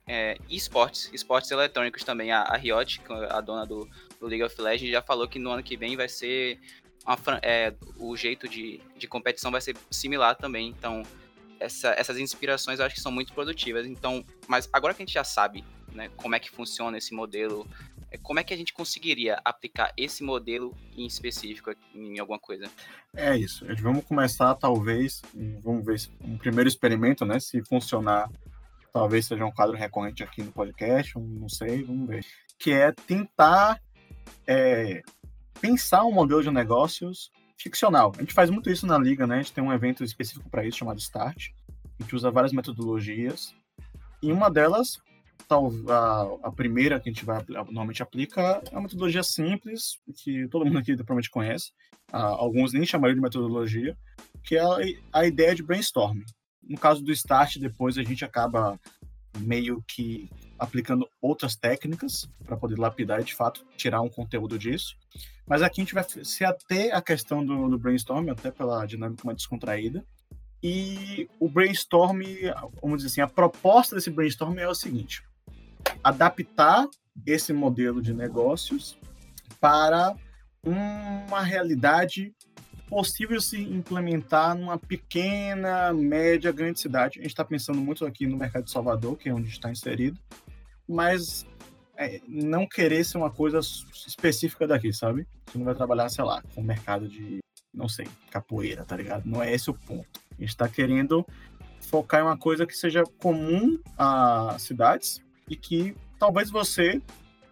[0.06, 2.32] é, esportes, esportes eletrônicos também.
[2.32, 3.88] A, a Riot, é a dona do,
[4.20, 6.58] do, League of Legends, já falou que no ano que vem vai ser
[7.06, 10.68] uma, é, o jeito de, de competição vai ser similar também.
[10.68, 11.02] Então,
[11.58, 13.86] essa, essas inspirações eu acho que são muito produtivas.
[13.86, 17.66] Então, mas agora que a gente já sabe né, como é que funciona esse modelo
[18.10, 22.66] é, como é que a gente conseguiria aplicar esse modelo em específico em alguma coisa?
[23.14, 23.64] É isso.
[23.80, 25.22] Vamos começar, talvez,
[25.60, 27.40] vamos ver um primeiro experimento, né?
[27.40, 28.30] Se funcionar,
[28.92, 32.24] talvez seja um quadro recorrente aqui no podcast, não sei, vamos ver.
[32.58, 33.80] Que é tentar
[34.46, 35.02] é,
[35.60, 38.12] pensar um modelo de negócios ficcional.
[38.16, 39.36] A gente faz muito isso na liga, né?
[39.36, 41.48] A gente tem um evento específico para isso chamado Start.
[41.98, 43.54] A gente usa várias metodologias.
[44.22, 44.98] E uma delas
[45.48, 50.48] tal, a, a, primeira que a gente vai normalmente aplica é uma metodologia simples, que
[50.48, 51.70] todo mundo aqui provavelmente conhece,
[52.12, 53.96] alguns nem chamariam de metodologia,
[54.42, 56.24] que é a, a ideia de brainstorming.
[56.62, 58.78] No caso do Start, depois a gente acaba
[59.36, 64.96] meio que aplicando outras técnicas para poder lapidar e, de fato, tirar um conteúdo disso.
[65.46, 69.22] Mas aqui a gente vai se até a questão do, do brainstorming, até pela dinâmica
[69.24, 70.04] mais descontraída.
[70.62, 72.22] E o brainstorm,
[72.82, 75.22] vamos dizer assim, a proposta desse brainstorm é o seguinte:
[76.02, 76.88] adaptar
[77.24, 78.98] esse modelo de negócios
[79.60, 80.16] para
[80.64, 82.34] uma realidade
[82.88, 87.18] possível se implementar numa pequena, média, grande cidade.
[87.18, 90.18] A gente está pensando muito aqui no mercado de Salvador, que é onde está inserido,
[90.88, 91.46] mas
[91.96, 95.26] é, não querer ser uma coisa específica daqui, sabe?
[95.46, 97.38] Você não vai trabalhar, sei lá, com o mercado de,
[97.72, 99.26] não sei, capoeira, tá ligado?
[99.26, 100.20] Não é esse o ponto.
[100.32, 101.26] A gente está querendo
[101.80, 107.00] focar em uma coisa que seja comum a cidades, e que talvez você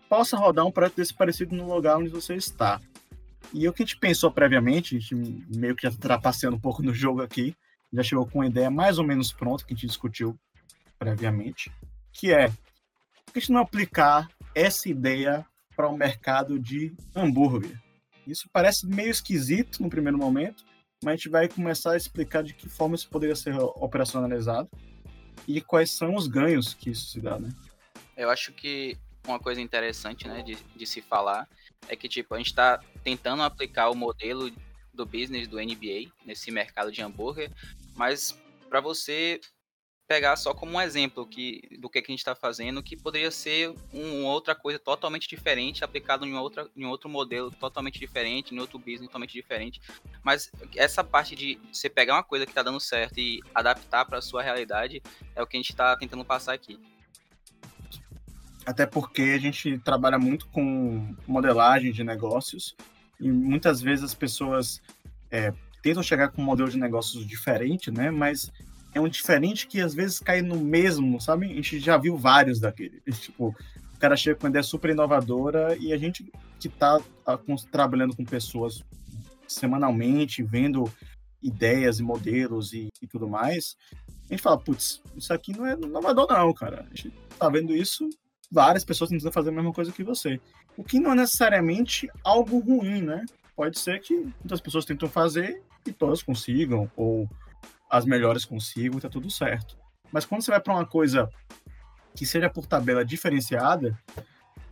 [0.09, 2.81] possa rodar um projeto desse parecido no lugar onde você está.
[3.53, 6.83] E o que a gente pensou previamente, a gente meio que já trapaceando um pouco
[6.83, 7.55] no jogo aqui,
[7.93, 10.39] já chegou com uma ideia mais ou menos pronta que a gente discutiu
[10.99, 11.71] previamente,
[12.13, 17.81] que é a gente não aplicar essa ideia para o mercado de hambúrguer.
[18.27, 20.65] Isso parece meio esquisito no primeiro momento,
[21.03, 24.69] mas a gente vai começar a explicar de que forma isso poderia ser operacionalizado
[25.47, 27.51] e quais são os ganhos que isso se dá, né?
[28.17, 31.49] Eu acho que uma coisa interessante, né, de, de se falar
[31.89, 34.51] é que, tipo, a gente está tentando aplicar o modelo
[34.93, 37.51] do business do NBA nesse mercado de hambúrguer,
[37.95, 39.41] mas para você
[40.07, 43.31] pegar só como um exemplo que, do que, que a gente está fazendo, que poderia
[43.31, 48.55] ser um, uma outra coisa totalmente diferente, aplicado em, outra, em outro modelo totalmente diferente,
[48.55, 49.81] em outro business totalmente diferente.
[50.23, 54.19] Mas essa parte de você pegar uma coisa que está dando certo e adaptar para
[54.19, 55.03] a sua realidade
[55.35, 56.79] é o que a gente está tentando passar aqui.
[58.67, 62.75] Até porque a gente trabalha muito com modelagem de negócios
[63.21, 64.81] e muitas vezes as pessoas
[65.31, 68.11] é, tentam chegar com um modelo de negócios diferente, né?
[68.11, 68.51] Mas
[68.95, 71.47] é um diferente que às vezes cai no mesmo, sabe?
[71.51, 73.03] A gente já viu vários daqueles.
[73.21, 73.55] Tipo,
[73.95, 76.25] o cara chega com uma ideia super inovadora e a gente
[76.59, 77.01] que está
[77.71, 78.83] trabalhando com pessoas
[79.47, 80.91] semanalmente, vendo
[81.43, 83.77] ideias e modelos e, e, tudo mais,
[84.29, 86.87] a gente fala, putz, isso aqui não é inovador não, cara.
[86.91, 88.09] A gente tá vendo isso
[88.51, 90.41] várias pessoas tentando fazer a mesma coisa que você.
[90.77, 93.25] O que não é necessariamente algo ruim, né?
[93.57, 97.29] Pode ser que muitas pessoas tentam fazer e todas consigam, ou
[97.89, 99.79] as melhores consigam e tá tudo certo.
[100.11, 101.29] Mas quando você vai para uma coisa
[102.15, 103.99] que seja por tabela diferenciada,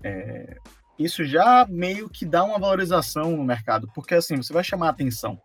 [0.02, 0.56] é,
[0.98, 4.90] isso já meio que dá uma valorização no mercado, porque assim, você vai chamar a
[4.90, 5.40] atenção.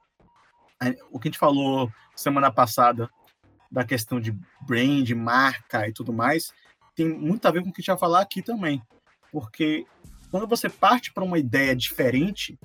[1.11, 3.09] O que a gente falou semana passada
[3.71, 6.53] da questão de brand, marca e tudo mais,
[6.97, 8.81] tem muito a ver com o que a gente vai falar aqui também.
[9.31, 9.86] Porque
[10.31, 12.60] quando você parte para uma ideia diferente,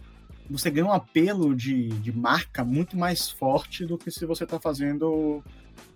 [0.50, 4.58] você ganha um apelo de, de marca muito mais forte do que se você está
[4.58, 5.44] fazendo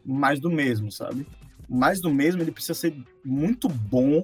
[0.05, 1.27] mais do mesmo, sabe?
[1.67, 2.95] Mais do mesmo, ele precisa ser
[3.25, 4.23] muito bom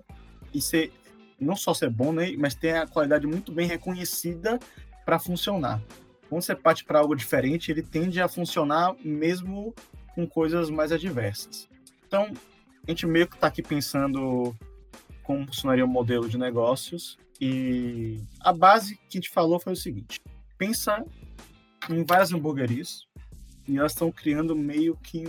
[0.53, 0.93] e ser
[1.41, 4.61] não só ser bom, né, mas ter a qualidade muito bem reconhecida
[5.05, 5.83] para funcionar.
[6.29, 9.75] quando você parte para algo diferente, ele tende a funcionar mesmo
[10.15, 11.69] com coisas mais adversas.
[12.07, 12.33] Então,
[12.87, 14.55] a gente meio que está aqui pensando
[15.23, 19.77] como funcionaria o modelo de negócios e a base que a gente falou foi o
[19.77, 20.21] seguinte:
[20.59, 21.05] pensa
[21.91, 23.07] em várias hamburguerias
[23.67, 25.25] e elas estão criando meio que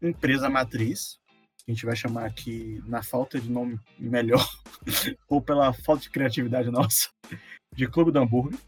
[0.00, 1.18] uma empresa matriz,
[1.58, 4.46] que a gente vai chamar aqui, na falta de nome melhor,
[5.28, 7.08] ou pela falta de criatividade nossa,
[7.74, 8.58] de Clube do Hambúrguer,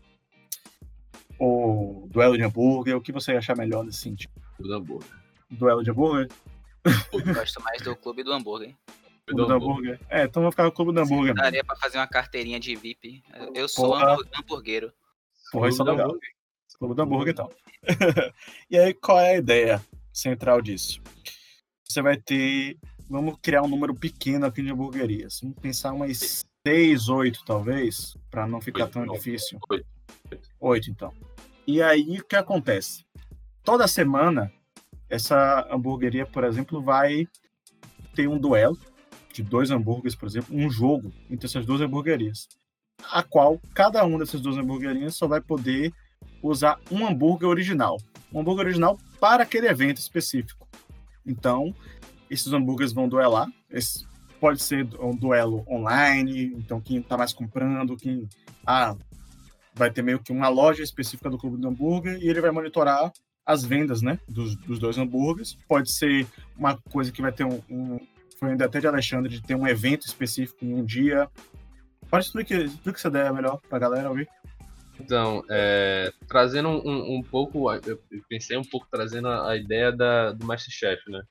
[1.38, 4.32] ou Duelo de Hambúrguer, o que você achar melhor nesse sentido?
[4.56, 5.08] Clube do Hambúrguer.
[5.50, 6.28] Duelo de Hambúrguer?
[7.12, 8.74] Eu gosto mais do Clube do Hambúrguer.
[9.26, 10.00] Clube do Hambúrguer.
[10.08, 11.34] É, então vou ficar com o Clube do Hambúrguer.
[11.34, 13.22] Daria pra fazer uma carteirinha de VIP.
[13.54, 14.16] Eu sou Porra.
[14.36, 14.92] hambúrguero.
[15.52, 16.16] Porra, isso é legal.
[16.78, 17.52] Clube do Hambúrguer e tal.
[18.70, 21.00] e aí, qual é a ideia central disso?
[21.84, 22.78] Você vai ter.
[23.10, 25.40] Vamos criar um número pequeno aqui de hamburguerias.
[25.42, 29.14] Vamos pensar umas 6, 8, talvez, para não ficar oito, tão não.
[29.14, 29.58] difícil.
[29.68, 29.86] 8.
[30.60, 31.12] 8, então.
[31.66, 33.04] E aí, o que acontece?
[33.64, 34.52] Toda semana,
[35.08, 37.26] essa hamburgueria, por exemplo, vai
[38.14, 38.78] ter um duelo
[39.32, 42.48] de dois hambúrgueres, por exemplo, um jogo entre essas duas hamburguerias,
[43.12, 45.92] a qual cada uma dessas duas hamburguerias só vai poder
[46.42, 47.96] usar um hambúrguer original,
[48.32, 50.68] um hambúrguer original para aquele evento específico.
[51.24, 51.74] Então,
[52.30, 53.48] esses hambúrgueres vão duelar.
[53.70, 54.06] Esse
[54.40, 58.28] pode ser um duelo online, então quem está mais comprando, quem
[58.66, 58.96] ah,
[59.74, 63.12] vai ter meio que uma loja específica do clube do hambúrguer e ele vai monitorar
[63.48, 65.56] as vendas, né, dos, dos dois hambúrgueres.
[65.66, 67.98] Pode ser uma coisa que vai ter um, um
[68.38, 71.28] foi ainda até de Alexandre de ter um evento específico em um dia.
[72.10, 74.28] Pode explicar, explica essa ideia melhor para a galera ouvir.
[75.00, 80.32] Então, é, trazendo um, um, pouco, eu pensei um pouco trazendo a, a ideia da,
[80.32, 81.22] do Masterchef, né?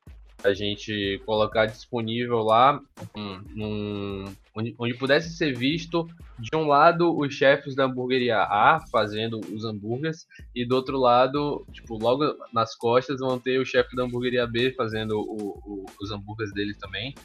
[0.43, 2.80] A gente colocar disponível lá
[3.15, 6.08] um, um, onde, onde, pudesse ser visto
[6.39, 11.65] de um lado os chefes da hamburgueria A fazendo os hambúrgueres e do outro lado,
[11.71, 12.23] tipo, logo
[12.54, 16.76] nas costas vão ter o chefe da hamburgueria B fazendo o, o, os hambúrgueres dele
[16.76, 17.15] também.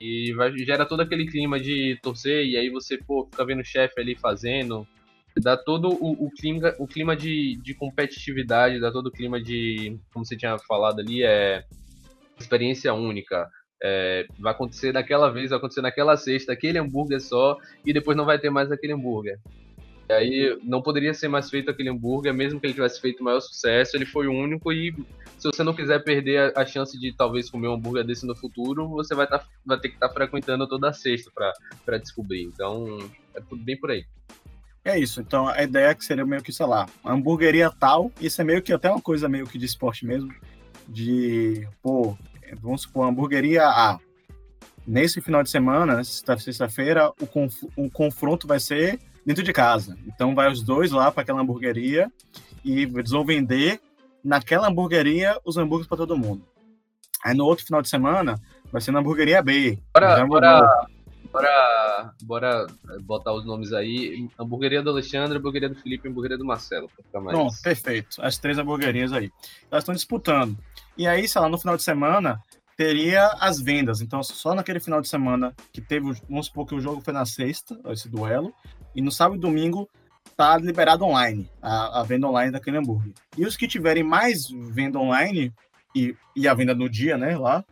[0.00, 3.64] E vai, gera todo aquele clima de torcer, e aí você, pô, fica vendo o
[3.64, 4.86] chefe ali fazendo,
[5.40, 9.98] dá todo o, o clima, o clima de, de competitividade, dá todo o clima de,
[10.12, 11.64] como você tinha falado ali, é
[12.38, 13.48] experiência única.
[13.82, 18.24] É, vai acontecer daquela vez, vai acontecer naquela sexta, aquele hambúrguer só, e depois não
[18.24, 19.38] vai ter mais aquele hambúrguer.
[20.08, 23.24] E aí não poderia ser mais feito aquele hambúrguer, mesmo que ele tivesse feito o
[23.24, 24.94] maior sucesso, ele foi o único e
[25.36, 28.34] se você não quiser perder a, a chance de talvez comer um hambúrguer desse no
[28.34, 31.30] futuro, você vai, tá, vai ter que estar tá frequentando toda sexta
[31.84, 32.44] para descobrir.
[32.44, 32.98] Então,
[33.34, 34.04] é tudo bem por aí.
[34.84, 35.20] É isso.
[35.20, 38.12] Então a ideia é que seria meio que, sei lá, uma hamburgueria tal.
[38.20, 40.32] Isso é meio que até uma coisa meio que de esporte mesmo.
[40.88, 42.16] De, pô,
[42.60, 43.98] vamos supor, hamburgueria A.
[44.86, 49.98] Nesse final de semana, sexta-feira, o, conf o confronto vai ser dentro de casa.
[50.06, 52.10] Então vai os dois lá para aquela hamburgueria
[52.64, 53.80] e eles vão vender
[54.22, 56.46] naquela hamburgueria os hambúrgueres para todo mundo.
[57.24, 59.78] Aí no outro final de semana vai ser na hamburgueria B.
[59.92, 60.86] Bora, bora,
[61.36, 64.26] Bora, bora eh, botar os nomes aí.
[64.38, 66.90] Hamburgueria do Alexandre, hamburgueria do Felipe e hamburgueria do Marcelo.
[67.12, 67.36] Mais...
[67.36, 68.16] Pronto, perfeito.
[68.22, 69.30] As três hamburguerias aí.
[69.70, 70.56] Elas estão disputando.
[70.96, 72.40] E aí, sei lá, no final de semana,
[72.76, 74.00] teria as vendas.
[74.00, 77.24] Então, só naquele final de semana que teve, vamos supor que o jogo foi na
[77.24, 78.52] sexta, esse duelo,
[78.94, 79.88] e no sábado e domingo
[80.36, 83.12] tá liberado online, a, a venda online daquele hambúrguer.
[83.36, 85.52] E os que tiverem mais venda online
[85.94, 87.64] e, e a venda no dia, né, lá,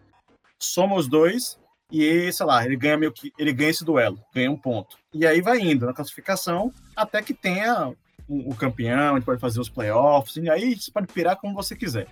[0.58, 1.58] soma os dois
[1.90, 4.96] e, sei lá, ele ganha meio que ele ganha esse duelo, ganha um ponto.
[5.12, 7.92] E aí vai indo na classificação até que tenha
[8.26, 11.54] o, o campeão, a gente pode fazer os playoffs, e aí você pode pirar como
[11.54, 12.06] você quiser.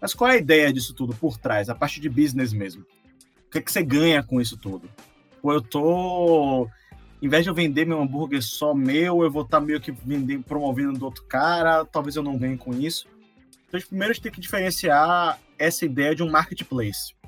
[0.00, 2.82] Mas qual é a ideia disso tudo por trás, a parte de business mesmo?
[3.46, 4.88] O que, é que você ganha com isso tudo?
[5.42, 6.68] Ou eu tô
[7.20, 9.90] em vez de eu vender meu hambúrguer só meu, eu vou estar tá meio que
[9.90, 13.08] vendendo, promovendo do outro cara, talvez eu não ganhe com isso.
[13.66, 17.18] Então, primeiro a gente tem que diferenciar essa ideia de um marketplace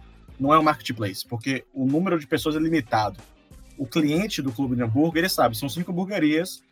[0.41, 3.21] não é um marketplace, porque o número de pessoas é limitado.
[3.77, 6.63] O cliente do clube de hambúrguer, ele sabe, são cinco hamburguerias,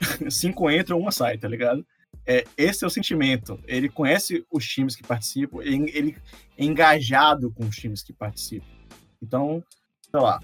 [0.28, 1.86] cinco entram, uma sai, tá ligado?
[2.26, 3.58] É, esse é o sentimento.
[3.66, 6.16] Ele conhece os times que participam, ele, ele
[6.56, 8.66] é engajado com os times que participam.
[9.20, 9.62] Então,
[10.10, 10.40] sei lá,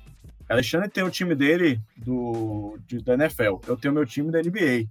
[0.49, 4.89] Alexandre tem o time dele do, de, da NFL, eu tenho meu time da NBA.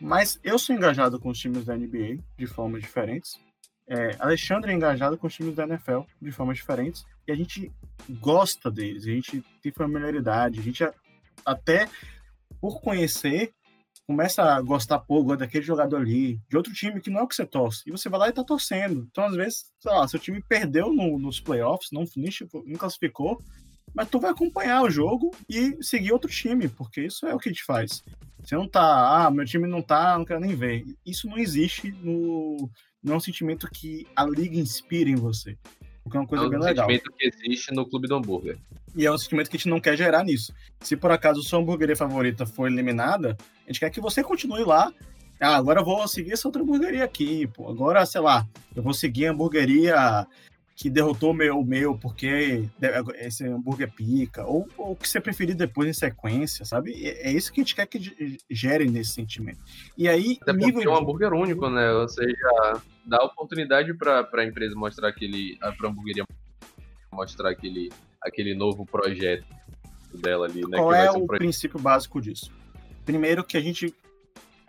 [0.00, 3.38] Mas eu sou engajado com os times da NBA de formas diferentes
[3.86, 7.70] é, Alexandre é engajado com os times da NFL de formas diferentes e a gente
[8.08, 10.82] gosta deles, a gente tem familiaridade, a gente
[11.44, 11.88] até
[12.60, 13.52] por conhecer
[14.12, 17.34] começa a gostar pouco daquele jogador ali, de outro time que não é o que
[17.34, 19.08] você torce, e você vai lá e tá torcendo.
[19.10, 23.42] Então, às vezes, sei lá, seu time perdeu no, nos playoffs, não finish, não classificou,
[23.94, 27.48] mas tu vai acompanhar o jogo e seguir outro time, porque isso é o que
[27.48, 28.02] gente faz.
[28.44, 30.84] Você não tá, ah, meu time não tá, não quero nem ver.
[31.06, 32.70] Isso não existe no.
[33.02, 35.56] Não é um sentimento que a liga inspira em você.
[36.02, 36.86] Porque é uma coisa é um bem legal.
[36.88, 38.58] sentimento que existe no Clube do Hambúrguer.
[38.94, 40.52] E é um sentimento que a gente não quer gerar nisso.
[40.80, 44.92] Se por acaso sua hamburgueria favorita for eliminada, a gente quer que você continue lá.
[45.40, 47.68] Ah, agora eu vou seguir essa outra hamburgueria aqui, pô.
[47.68, 48.46] Agora, sei lá,
[48.76, 50.26] eu vou seguir a hamburgueria
[50.74, 52.68] que derrotou meu, o meu porque
[53.14, 56.92] esse hambúrguer pica, ou o que você preferir depois em sequência, sabe?
[57.06, 59.60] É, é isso que a gente quer que gere nesse sentimento.
[59.96, 61.92] E aí, Até nível porque é um hambúrguer único, né?
[61.92, 66.24] Ou seja, dá oportunidade para a empresa mostrar aquele, para a hamburgueria
[67.12, 67.90] mostrar aquele,
[68.22, 69.44] aquele novo projeto
[70.14, 70.78] dela ali, né?
[70.78, 72.50] Qual é o princípio básico disso?
[73.04, 73.94] Primeiro que a gente,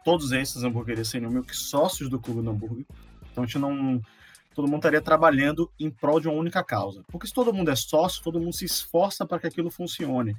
[0.04, 2.86] todos esses hambúrgueres seriam meio que sócios do Clube do Hambúrguer,
[3.32, 4.02] então a gente não
[4.54, 7.04] todo mundo estaria trabalhando em prol de uma única causa.
[7.12, 10.36] Porque se todo mundo é sócio, todo mundo se esforça para que aquilo funcione.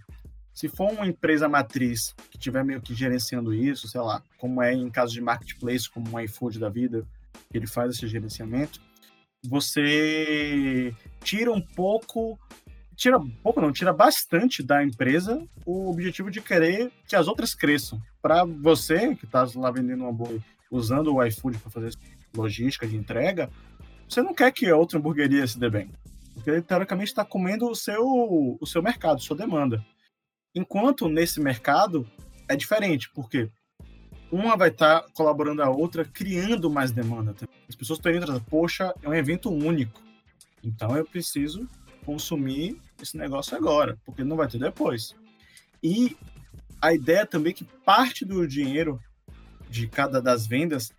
[0.52, 4.72] Se for uma empresa matriz que estiver meio que gerenciando isso, sei lá, como é
[4.72, 7.04] em caso de marketplace, como um iFood da vida,
[7.50, 8.80] que ele faz esse gerenciamento,
[9.44, 12.38] você tira um pouco,
[12.94, 18.00] tira pouco não, tira bastante da empresa o objetivo de querer que as outras cresçam.
[18.22, 20.38] Para você que está lá vendendo uma boa,
[20.70, 21.94] usando o iFood para fazer
[22.34, 23.50] logística de entrega,
[24.08, 25.90] você não quer que a outra hamburgueria se dê bem.
[26.34, 28.04] Porque ele, teoricamente, está comendo o seu,
[28.60, 29.84] o seu mercado, sua demanda.
[30.54, 32.08] Enquanto nesse mercado
[32.48, 33.50] é diferente, porque
[34.30, 37.34] uma vai estar tá colaborando a outra, criando mais demanda.
[37.68, 40.02] As pessoas estão indo, poxa, é um evento único.
[40.62, 41.68] Então eu preciso
[42.04, 45.14] consumir esse negócio agora, porque não vai ter depois.
[45.82, 46.16] E
[46.80, 49.00] a ideia também é que parte do dinheiro
[49.70, 50.92] de cada das vendas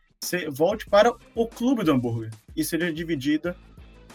[0.51, 3.55] volte para o clube do hambúrguer e seja dividida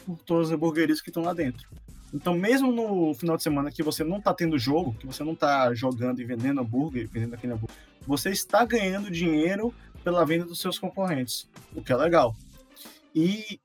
[0.07, 1.69] por todas as hamburguerias que estão lá dentro.
[2.13, 5.33] Então, mesmo no final de semana que você não está tendo jogo, que você não
[5.33, 10.61] está jogando e vendendo hambúrguer, vendendo aquele hambúrguer, você está ganhando dinheiro pela venda dos
[10.61, 12.35] seus concorrentes, o que é legal.
[13.15, 13.61] E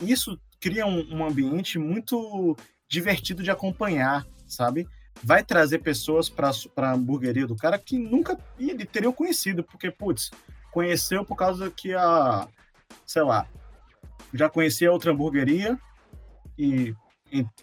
[0.00, 2.56] isso cria um, um ambiente muito
[2.88, 4.86] divertido de acompanhar, sabe?
[5.22, 10.30] Vai trazer pessoas para a hamburgueria do cara que nunca ele teriam conhecido, porque, putz,
[10.76, 12.46] conheceu por causa que a,
[13.06, 13.48] sei lá,
[14.34, 15.80] já conhecia outra hamburgueria
[16.58, 16.94] e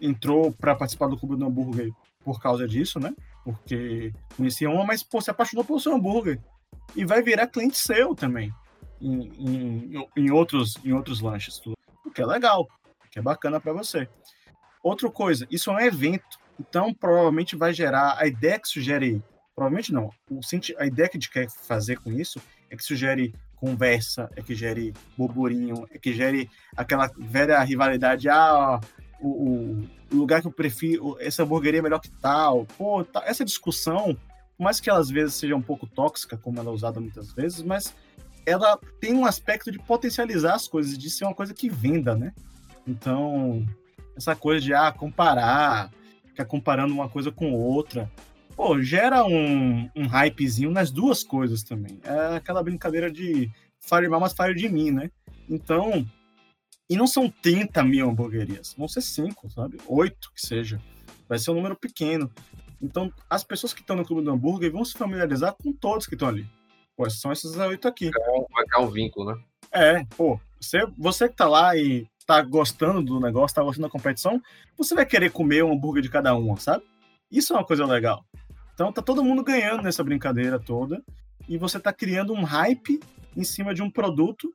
[0.02, 1.92] entrou para participar do Clube do Hambúrguer
[2.24, 3.14] por causa disso, né?
[3.44, 6.42] Porque conhecia uma, mas pô, se apaixonou pelo seu hambúrguer
[6.96, 8.52] e vai virar cliente seu também
[9.00, 11.62] em, em, em outros em outros lanches,
[12.04, 14.10] o que é legal, o que é bacana para você.
[14.82, 19.94] Outra coisa, isso é um evento, então provavelmente vai gerar a ideia que sugere, provavelmente
[19.94, 20.40] não, o,
[20.80, 22.42] a ideia que a gente quer fazer com isso
[22.74, 28.82] é que sugere conversa, é que gere burburinho, é que gere aquela velha rivalidade, ah,
[29.22, 32.66] o, o lugar que eu prefiro, essa hamburgueria é melhor que tal.
[32.78, 34.18] Pô, tá, essa discussão,
[34.58, 37.32] por mais que ela às vezes seja um pouco tóxica, como ela é usada muitas
[37.32, 37.94] vezes, mas
[38.44, 42.34] ela tem um aspecto de potencializar as coisas, de ser uma coisa que venda, né?
[42.88, 43.66] Então,
[44.18, 45.92] essa coisa de ah, comparar,
[46.26, 48.12] ficar comparando uma coisa com outra
[48.56, 52.00] pô, gera um, um hypezinho nas duas coisas também.
[52.04, 55.12] É aquela brincadeira de fire mal, mas fire de mim, né?
[55.50, 56.06] Então,
[56.90, 59.78] e não são 30 mil hamburguerias, vão ser 5, sabe?
[59.88, 60.82] 8 que seja.
[61.28, 62.32] Vai ser um número pequeno.
[62.82, 66.16] Então, as pessoas que estão no clube do hambúrguer vão se familiarizar com todos que
[66.16, 66.46] estão ali.
[66.96, 68.12] Pô, são esses oito aqui.
[68.52, 69.42] Vai criar um vínculo, né?
[69.72, 73.92] É, pô, você, você que tá lá e tá gostando do negócio, tá gostando da
[73.92, 74.42] competição,
[74.78, 76.84] você vai querer comer um hambúrguer de cada uma, sabe?
[77.32, 78.24] Isso é uma coisa legal.
[78.74, 81.04] Então tá todo mundo ganhando nessa brincadeira toda
[81.48, 83.00] e você tá criando um hype
[83.36, 84.54] em cima de um produto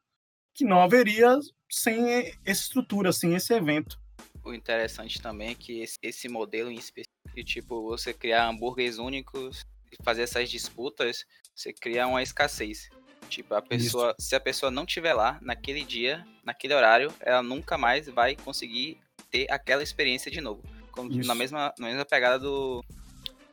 [0.54, 1.38] que não haveria
[1.70, 3.98] sem essa estrutura, sem esse evento.
[4.44, 9.64] O interessante também é que esse, esse modelo em específico, tipo, você criar hambúrgueres únicos
[9.92, 12.88] e fazer essas disputas, você cria uma escassez.
[13.28, 14.28] Tipo, a pessoa, Isso.
[14.28, 18.98] se a pessoa não estiver lá naquele dia, naquele horário, ela nunca mais vai conseguir
[19.30, 20.62] ter aquela experiência de novo.
[20.90, 22.82] Como na mesma, na mesma pegada do,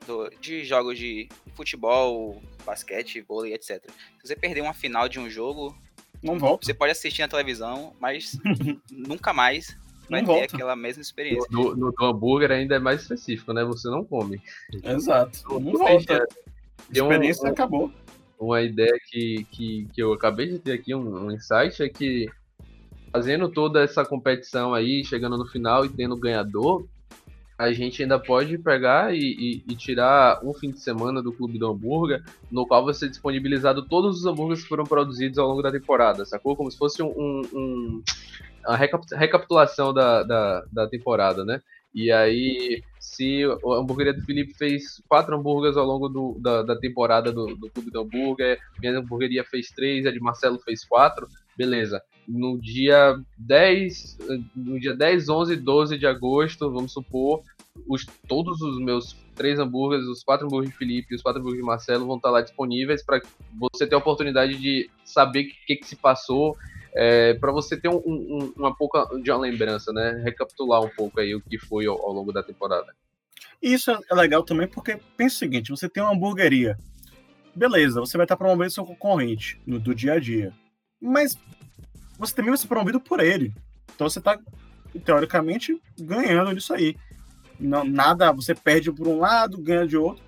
[0.05, 3.83] do, de jogos de futebol, basquete, vôlei, etc.
[4.21, 5.75] Se você perder uma final de um jogo,
[6.21, 6.65] não volta.
[6.65, 8.37] Você pode assistir na televisão, mas
[8.91, 9.77] nunca mais
[10.09, 10.55] vai não ter volta.
[10.55, 11.47] aquela mesma experiência.
[11.51, 13.63] No, no, no, hambúrguer ainda é mais específico, né?
[13.63, 14.41] Você não come.
[14.83, 15.43] Exato.
[15.49, 16.23] Não, não volta.
[16.23, 17.91] A experiência um, acabou.
[18.39, 22.29] Uma ideia que, que, que eu acabei de ter aqui, um, um insight, é que
[23.11, 26.85] fazendo toda essa competição aí, chegando no final e tendo ganhador,
[27.57, 31.57] a gente ainda pode pegar e, e, e, tirar um fim de semana do Clube
[31.57, 35.61] do Hambúrguer, no qual vai ser disponibilizado todos os hambúrgueres que foram produzidos ao longo
[35.61, 36.55] da temporada, sacou?
[36.55, 38.03] Como se fosse um, um, um
[38.67, 41.61] uma recapitulação da, da, da, temporada, né?
[41.93, 46.75] E aí se a hamburgueria do Felipe fez quatro hambúrgueres ao longo do, da, da,
[46.75, 51.27] temporada do, do Clube do Hambúrguer, minha hamburgueria fez três, a de Marcelo fez quatro,
[51.55, 52.01] beleza.
[52.27, 54.17] No dia 10,
[54.55, 57.43] no dia 10, 11, 12 de agosto, vamos supor,
[57.87, 61.63] os, todos os meus três hambúrgueres, os quatro hambúrgueres de Felipe e os quatro hambúrgueres
[61.63, 63.21] de Marcelo vão estar lá disponíveis para
[63.53, 66.57] você ter a oportunidade de saber o que, que, se passou,
[66.95, 70.21] é, para você ter um, um, uma pouca de uma lembrança, né?
[70.23, 72.95] Recapitular um pouco aí o que foi ao, ao longo da temporada.
[73.61, 76.77] Isso é legal também porque pensa o seguinte: você tem uma hamburgueria,
[77.53, 80.53] beleza, você vai estar promovendo seu concorrente no, do dia a dia,
[81.01, 81.37] mas
[82.17, 83.53] você também vai ser promovido por ele.
[83.93, 84.39] Então você está
[85.03, 86.95] teoricamente ganhando nisso aí.
[87.59, 90.23] Não, nada, você perde por um lado, ganha de outro.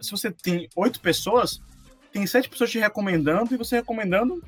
[0.00, 1.60] Se você tem oito pessoas,
[2.12, 4.42] tem sete pessoas te recomendando e você recomendando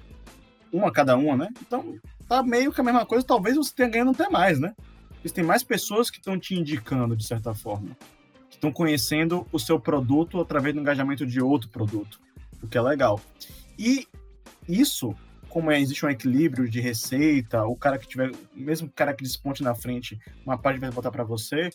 [0.73, 1.49] uma cada uma, né?
[1.61, 1.95] Então,
[2.29, 4.75] tá meio que a mesma coisa, talvez você tenha ganhando até mais, né?
[5.11, 7.97] Porque tem mais pessoas que estão te indicando, de certa forma.
[8.49, 12.19] Que estão conhecendo o seu produto através do engajamento de outro produto,
[12.63, 13.21] o que é legal.
[13.79, 14.07] E
[14.69, 15.15] isso,
[15.49, 19.23] como é, existe um equilíbrio de receita, o cara que tiver, mesmo o cara que
[19.23, 21.71] desponte na frente, uma parte vai botar para você,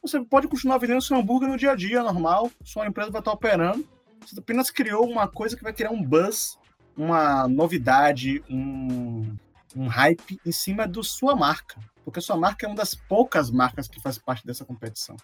[0.00, 3.32] você pode continuar vendendo seu hambúrguer no dia a dia, normal, sua empresa vai estar
[3.32, 3.86] operando,
[4.20, 6.58] você apenas criou uma coisa que vai criar um buzz
[6.98, 9.36] uma novidade, um,
[9.76, 11.80] um hype em cima da sua marca.
[12.04, 15.16] Porque a sua marca é uma das poucas marcas que faz parte dessa competição.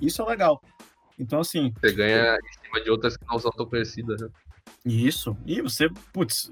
[0.00, 0.60] Isso é legal.
[1.18, 1.72] Então, assim.
[1.80, 4.28] Você ganha em cima de outras que não são tão conhecidas, né?
[4.84, 5.36] Isso.
[5.46, 6.50] E você, putz,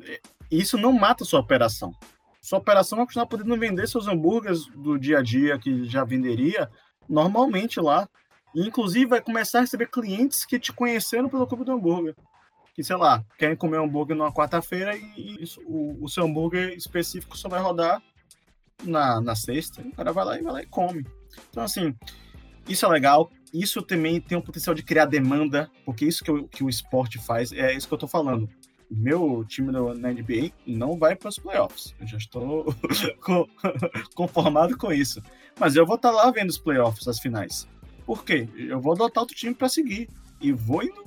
[0.51, 1.93] isso não mata a sua operação.
[2.41, 6.71] Sua operação vai continuar podendo vender seus hambúrgueres do dia a dia que já venderia
[7.09, 8.09] normalmente lá.
[8.55, 12.15] E, inclusive, vai começar a receber clientes que te conheceram pelo Clube do Hambúrguer
[12.75, 16.71] que, sei lá, querem comer um hambúrguer numa quarta-feira e isso, o, o, seu hambúrguer
[16.71, 18.03] específico só vai rodar
[18.83, 19.83] na, na sexta.
[19.83, 21.07] O cara vai lá e vai lá e come.
[21.51, 21.95] Então, assim,
[22.69, 23.31] isso é legal.
[23.53, 27.19] Isso também tem o potencial de criar demanda, porque isso que, o, que o esporte
[27.19, 28.49] faz, é isso que eu tô falando.
[28.91, 31.95] Meu time no, na NBA não vai para os playoffs.
[32.01, 32.75] Eu já estou
[34.15, 35.23] conformado com isso.
[35.59, 37.69] Mas eu vou estar tá lá vendo os playoffs, as finais.
[38.07, 38.49] Por quê?
[38.57, 40.09] Eu vou adotar outro time para seguir.
[40.41, 41.05] E vou indo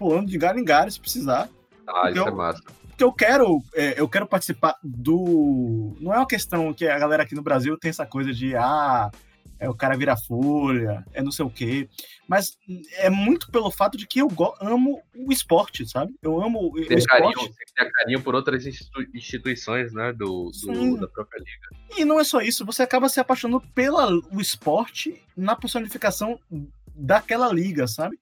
[0.00, 1.46] pulando de galho em galho se precisar.
[1.86, 2.62] Ah, isso eu, é massa.
[2.88, 5.94] Porque eu quero, é, eu quero participar do.
[6.00, 9.10] Não é uma questão que a galera aqui no Brasil tem essa coisa de ah,
[9.58, 11.86] é o cara vira folha, é não sei o quê.
[12.26, 12.56] Mas
[12.94, 14.28] é muito pelo fato de que eu
[14.58, 16.14] amo o esporte, sabe?
[16.22, 17.34] Eu amo tem o esporte.
[17.34, 18.64] Carinho, tem carinho por outras
[19.14, 21.98] instituições, né, do, do da própria liga.
[21.98, 26.40] E não é só isso, você acaba se apaixonando pelo esporte na personificação
[26.94, 28.18] daquela liga, sabe?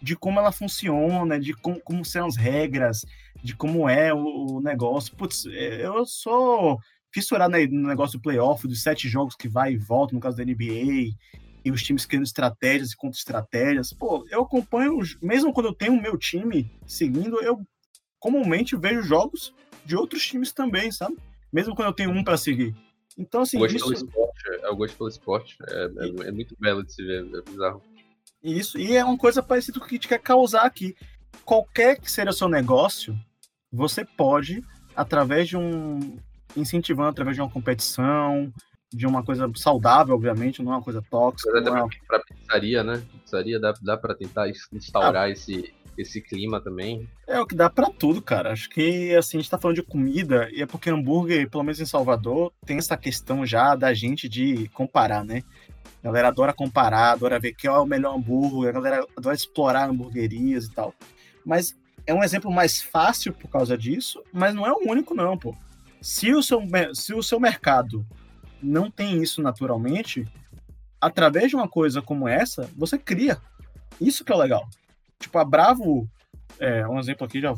[0.00, 3.04] De como ela funciona, de com, como são as regras,
[3.42, 5.14] de como é o, o negócio.
[5.16, 6.78] Putz, é, eu sou
[7.12, 10.44] fissurado no negócio do playoff, dos sete jogos que vai e volta, no caso da
[10.44, 11.14] NBA,
[11.64, 13.92] e os times criando estratégias e contra-estratégias.
[13.92, 17.60] Pô, eu acompanho, mesmo quando eu tenho o meu time seguindo, eu
[18.18, 19.54] comumente vejo jogos
[19.84, 21.16] de outros times também, sabe?
[21.52, 22.74] Mesmo quando eu tenho um para seguir.
[23.16, 23.58] Então, assim.
[23.58, 23.84] Gosto isso...
[23.84, 25.56] pelo esporte, é o gosto pelo esporte.
[25.68, 27.82] É, é, é, muito belo de se ver, é bizarro.
[28.42, 30.96] Isso, e é uma coisa parecida com o que a gente quer causar aqui.
[31.44, 33.16] Qualquer que seja o seu negócio,
[33.72, 34.62] você pode,
[34.96, 36.18] através de um.
[36.56, 38.52] incentivando através de uma competição,
[38.92, 41.50] de uma coisa saudável, obviamente, não é uma coisa tóxica.
[41.52, 43.02] Mas é para pizzaria, né?
[43.12, 47.08] Pizzaria dá, dá para tentar instaurar ah, esse, esse clima também.
[47.26, 48.52] É o que dá para tudo, cara.
[48.52, 51.80] Acho que assim, a gente tá falando de comida, e é porque hambúrguer, pelo menos
[51.80, 55.42] em Salvador, tem essa questão já da gente de comparar, né?
[56.02, 59.88] A galera adora comparar, adora ver quem é o melhor hambúrguer, a galera adora explorar
[59.88, 60.94] hamburguerias e tal.
[61.44, 61.76] Mas
[62.06, 65.54] é um exemplo mais fácil por causa disso, mas não é o único, não, pô.
[66.00, 66.60] Se o seu,
[66.94, 68.04] se o seu mercado
[68.60, 70.26] não tem isso naturalmente,
[71.00, 73.38] através de uma coisa como essa, você cria.
[74.00, 74.68] Isso que é legal.
[75.18, 76.08] Tipo, a Bravo,
[76.58, 77.54] é, um exemplo aqui, já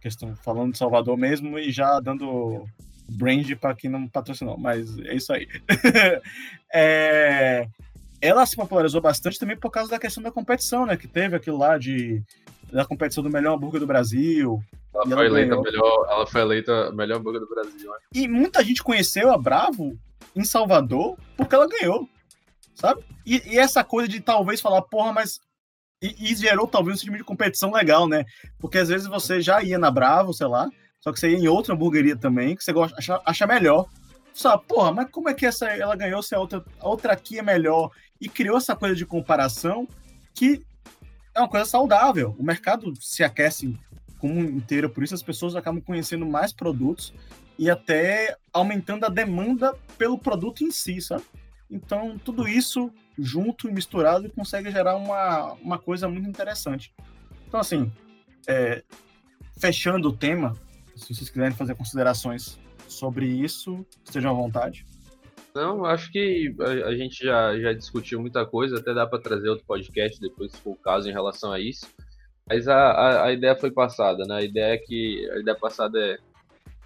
[0.00, 2.66] questão falando de Salvador mesmo e já dando
[3.10, 5.48] brand para quem não patrocinou, mas é isso aí.
[6.72, 7.66] é,
[8.20, 10.96] ela se popularizou bastante também por causa da questão da competição, né?
[10.96, 12.22] Que teve aquilo lá de
[12.70, 14.62] da competição do melhor hambúrguer do Brasil.
[14.94, 17.90] Ela foi, ela eleita melhor, ela foi eleita melhor hambúrguer do Brasil.
[17.90, 17.96] Né?
[18.14, 19.98] E muita gente conheceu a Bravo
[20.36, 22.08] em Salvador porque ela ganhou,
[22.74, 23.02] sabe?
[23.26, 25.40] E, e essa coisa de talvez falar, porra, mas
[26.02, 28.24] e, e, gerou talvez um sistema de competição legal, né?
[28.58, 30.68] Porque às vezes você já ia na Bravo, sei lá,
[31.00, 33.88] só que você ia em outra hamburgueria também, que você gosta, acha, acha melhor.
[34.34, 37.38] Fala, porra, mas como é que essa ela ganhou se a outra, a outra aqui
[37.38, 37.90] é melhor?
[38.20, 39.88] E criou essa coisa de comparação
[40.34, 40.62] que
[41.34, 42.34] é uma coisa saudável.
[42.38, 43.76] O mercado se aquece
[44.18, 47.12] como inteiro, por isso as pessoas acabam conhecendo mais produtos
[47.58, 51.24] e até aumentando a demanda pelo produto em si, sabe?
[51.70, 56.92] Então, tudo isso junto e misturado consegue gerar uma, uma coisa muito interessante.
[57.46, 57.90] Então, assim,
[58.46, 58.82] é,
[59.58, 60.56] fechando o tema,
[61.00, 64.84] se vocês quiserem fazer considerações sobre isso, estejam à vontade.
[65.54, 69.48] Não, acho que a, a, gente já, já discutiu muita coisa, até dá para trazer
[69.48, 71.86] outro podcast depois, se for o caso, em relação a isso.
[72.48, 74.36] Mas a, a, a, ideia foi passada, né?
[74.36, 76.18] A ideia é que a ideia passada é,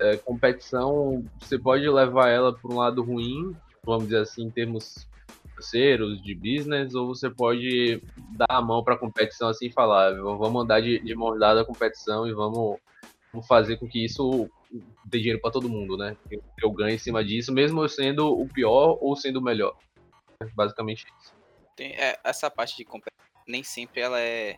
[0.01, 3.55] é competição, você pode levar ela para um lado ruim,
[3.85, 5.07] vamos dizer assim, em termos
[5.55, 8.03] financeiros, de business, ou você pode
[8.33, 11.61] dar a mão para a competição assim e falar, vamos andar de, de mão dada
[11.61, 12.79] a competição e vamos
[13.43, 14.49] fazer com que isso
[15.05, 16.17] dê dinheiro para todo mundo, né?
[16.63, 19.77] Eu ganhe em cima disso, mesmo eu sendo o pior ou sendo o melhor.
[20.55, 21.35] Basicamente isso.
[21.77, 23.15] Tem, é, essa parte de competição
[23.47, 24.57] nem sempre ela é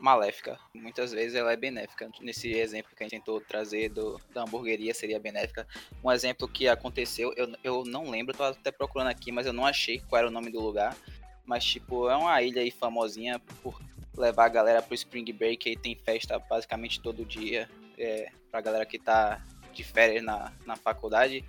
[0.00, 0.58] maléfica.
[0.74, 2.10] Muitas vezes ela é benéfica.
[2.20, 5.66] Nesse exemplo que a gente tentou trazer do, da hamburgueria seria benéfica.
[6.02, 9.66] Um exemplo que aconteceu, eu, eu não lembro, tô até procurando aqui, mas eu não
[9.66, 10.96] achei qual era o nome do lugar.
[11.44, 13.80] Mas, tipo, é uma ilha aí famosinha por
[14.16, 17.68] levar a galera pro Spring Break e tem festa basicamente todo dia.
[18.00, 21.44] É, pra galera que tá de férias na, na faculdade.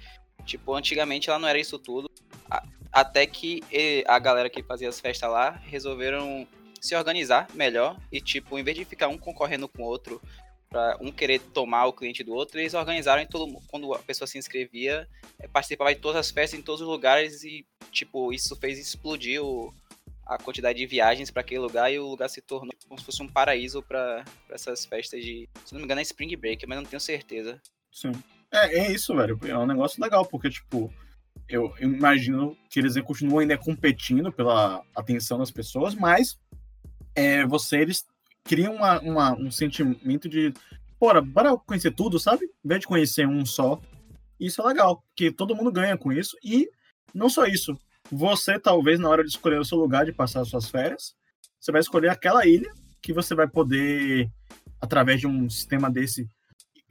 [0.45, 2.09] Tipo, antigamente ela não era isso tudo.
[2.91, 3.63] Até que
[4.05, 6.45] a galera que fazia as festas lá resolveram
[6.81, 10.21] se organizar melhor e, tipo, em vez de ficar um concorrendo com o outro,
[10.71, 14.25] para um querer tomar o cliente do outro, eles organizaram em todo quando a pessoa
[14.25, 18.55] se inscrevia, é, participava de todas as festas em todos os lugares e, tipo, isso
[18.55, 19.73] fez explodir o,
[20.25, 23.21] a quantidade de viagens para aquele lugar e o lugar se tornou como se fosse
[23.21, 26.85] um paraíso para essas festas de, se não me engano, é Spring Break, mas não
[26.85, 27.61] tenho certeza.
[27.91, 28.11] Sim.
[28.51, 29.39] É, é isso, velho.
[29.43, 30.93] É um negócio legal, porque, tipo,
[31.47, 36.39] eu imagino que eles continuam ainda competindo pela atenção das pessoas, mas
[37.15, 38.05] é, você, eles
[38.43, 40.53] criam uma, uma, um sentimento de,
[40.99, 42.45] bora, bora conhecer tudo, sabe?
[42.63, 43.79] Em vez de conhecer um só.
[44.39, 46.37] Isso é legal, porque todo mundo ganha com isso.
[46.43, 46.69] E
[47.13, 47.77] não só isso,
[48.11, 51.15] você talvez na hora de escolher o seu lugar de passar as suas férias,
[51.59, 54.29] você vai escolher aquela ilha que você vai poder,
[54.79, 56.29] através de um sistema desse,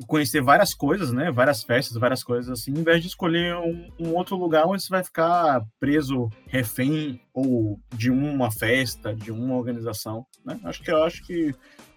[0.07, 1.31] conhecer várias coisas, né?
[1.31, 4.89] Várias festas, várias coisas assim, em vez de escolher um, um, outro lugar onde você
[4.89, 10.59] vai ficar preso, refém ou de uma festa, de uma organização, né?
[10.65, 11.57] Acho que eu acho que o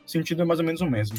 [0.09, 1.17] sentido é mais ou menos o mesmo.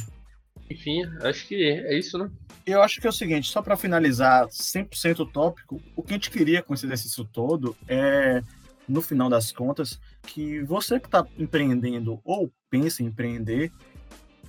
[0.71, 2.31] Enfim, acho que é isso, né?
[2.67, 6.17] Eu acho que é o seguinte, só para finalizar 100% o tópico, o que a
[6.17, 8.43] gente queria com esse exercício todo é,
[8.89, 13.71] no final das contas, que você que está empreendendo ou pensa em empreender,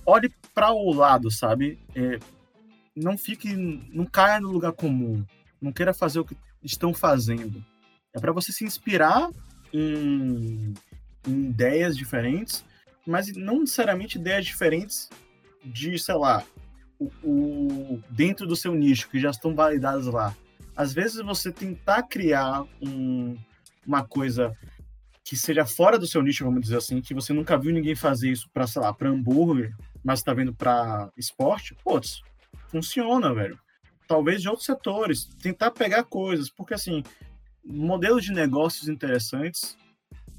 [0.04, 1.78] olhe para o lado, sabe?
[1.94, 2.18] É,
[2.94, 5.24] não fique, não caia no lugar comum.
[5.60, 7.62] Não queira fazer o que estão fazendo.
[8.14, 9.30] É para você se inspirar
[9.72, 10.72] em,
[11.26, 12.64] em, ideias diferentes,
[13.06, 15.10] mas não necessariamente ideias diferentes
[15.64, 16.44] de, sei lá,
[16.98, 20.34] o, o, dentro do seu nicho, que já estão validadas lá.
[20.76, 23.36] Às vezes você tentar criar um,
[23.86, 24.54] uma coisa
[25.24, 28.30] que seja fora do seu nicho, vamos dizer assim, que você nunca viu ninguém fazer
[28.30, 32.22] isso para, sei lá, para hambúrguer, mas está vendo para esporte, putz,
[32.68, 33.58] funciona, velho.
[34.06, 37.02] Talvez de outros setores, tentar pegar coisas, porque assim,
[37.64, 39.76] modelos de negócios interessantes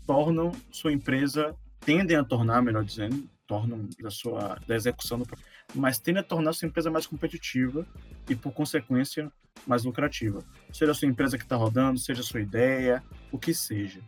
[0.06, 5.26] tornam sua empresa, tendem a tornar, melhor dizendo, tornam da sua da execução do
[5.74, 7.86] mas tendem a tornar sua empresa mais competitiva
[8.30, 9.32] e por consequência
[9.66, 10.44] mais lucrativa.
[10.72, 14.02] Seja a sua empresa que está rodando, seja a sua ideia, o que seja.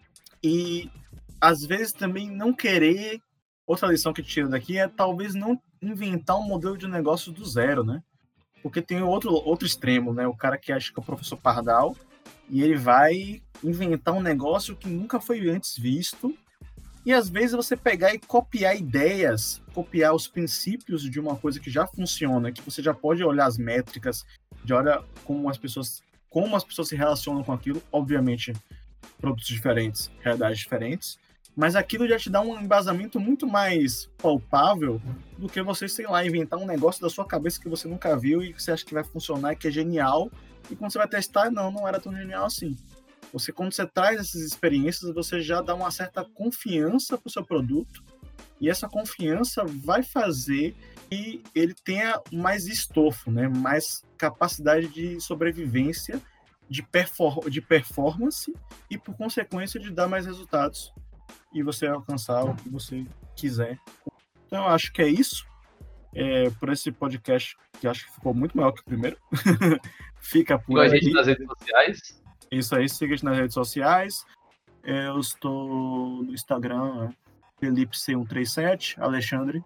[0.44, 0.90] E
[1.42, 3.22] às vezes também não querer
[3.66, 7.84] outra lição que tira daqui é talvez não inventar um modelo de negócio do zero,
[7.84, 8.04] né?
[8.62, 10.28] Porque tem outro, outro extremo, né?
[10.28, 11.96] O cara que acha que é o professor Pardal
[12.50, 16.36] e ele vai inventar um negócio que nunca foi antes visto.
[17.10, 21.72] E às vezes você pegar e copiar ideias, copiar os princípios de uma coisa que
[21.72, 24.28] já funciona, que você já pode olhar as métricas,
[24.64, 28.54] de olhar como as pessoas como as pessoas se relacionam com aquilo, obviamente
[29.20, 31.18] produtos diferentes, realidades diferentes,
[31.56, 35.02] mas aquilo já te dá um embasamento muito mais palpável
[35.36, 38.44] do que você, sei lá, inventar um negócio da sua cabeça que você nunca viu
[38.44, 40.32] e que você acha que vai funcionar, que é genial,
[40.70, 42.78] e quando você vai testar, não, não era tão genial assim.
[43.32, 47.44] Você, quando você traz essas experiências, você já dá uma certa confiança para o seu
[47.44, 48.04] produto,
[48.60, 50.76] e essa confiança vai fazer
[51.10, 53.48] que ele tenha mais estofo, né?
[53.48, 56.22] mais capacidade de sobrevivência,
[56.70, 58.54] de, perfor de performance
[58.90, 60.94] e, por consequência, de dar mais resultados
[61.54, 63.06] e você alcançar o que você
[63.36, 63.80] quiser.
[64.46, 65.48] Então, eu acho que é isso.
[66.14, 69.18] É, por esse podcast, que acho que ficou muito maior que o primeiro.
[70.20, 70.88] Fica por siga aí.
[70.88, 72.22] a gente nas redes sociais.
[72.52, 74.26] Isso aí, siga a gente nas redes sociais.
[74.84, 77.12] É, eu estou no Instagram,
[77.60, 79.64] Felipe C137, Alexandre.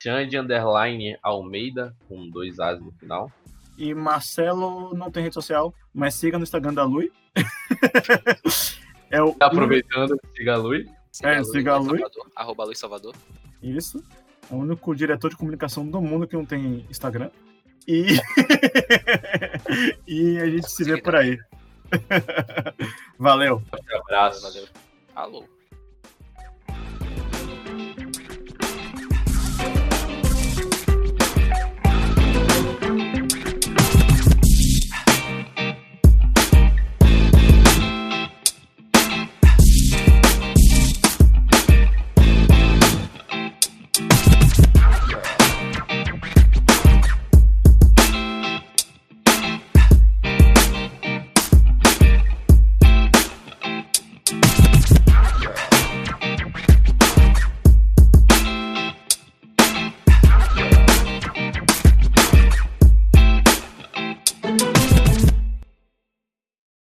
[0.00, 3.30] Xande Underline Almeida, com dois As no final.
[3.76, 7.12] E Marcelo não tem rede social, mas siga no Instagram da Lui.
[9.10, 10.86] É o Aproveitando, siga a Lui.
[11.22, 11.98] É, siga a Lui.
[11.98, 13.14] Salvador, arroba Luiz Salvador.
[13.62, 14.04] Isso.
[14.50, 17.30] É o único diretor de comunicação do mundo que não tem Instagram.
[17.86, 18.04] E,
[20.06, 21.38] e a gente se vê por aí.
[23.18, 23.62] Valeu.
[24.00, 24.42] Abraço.
[24.42, 24.68] Valeu.
[25.14, 25.57] Alô.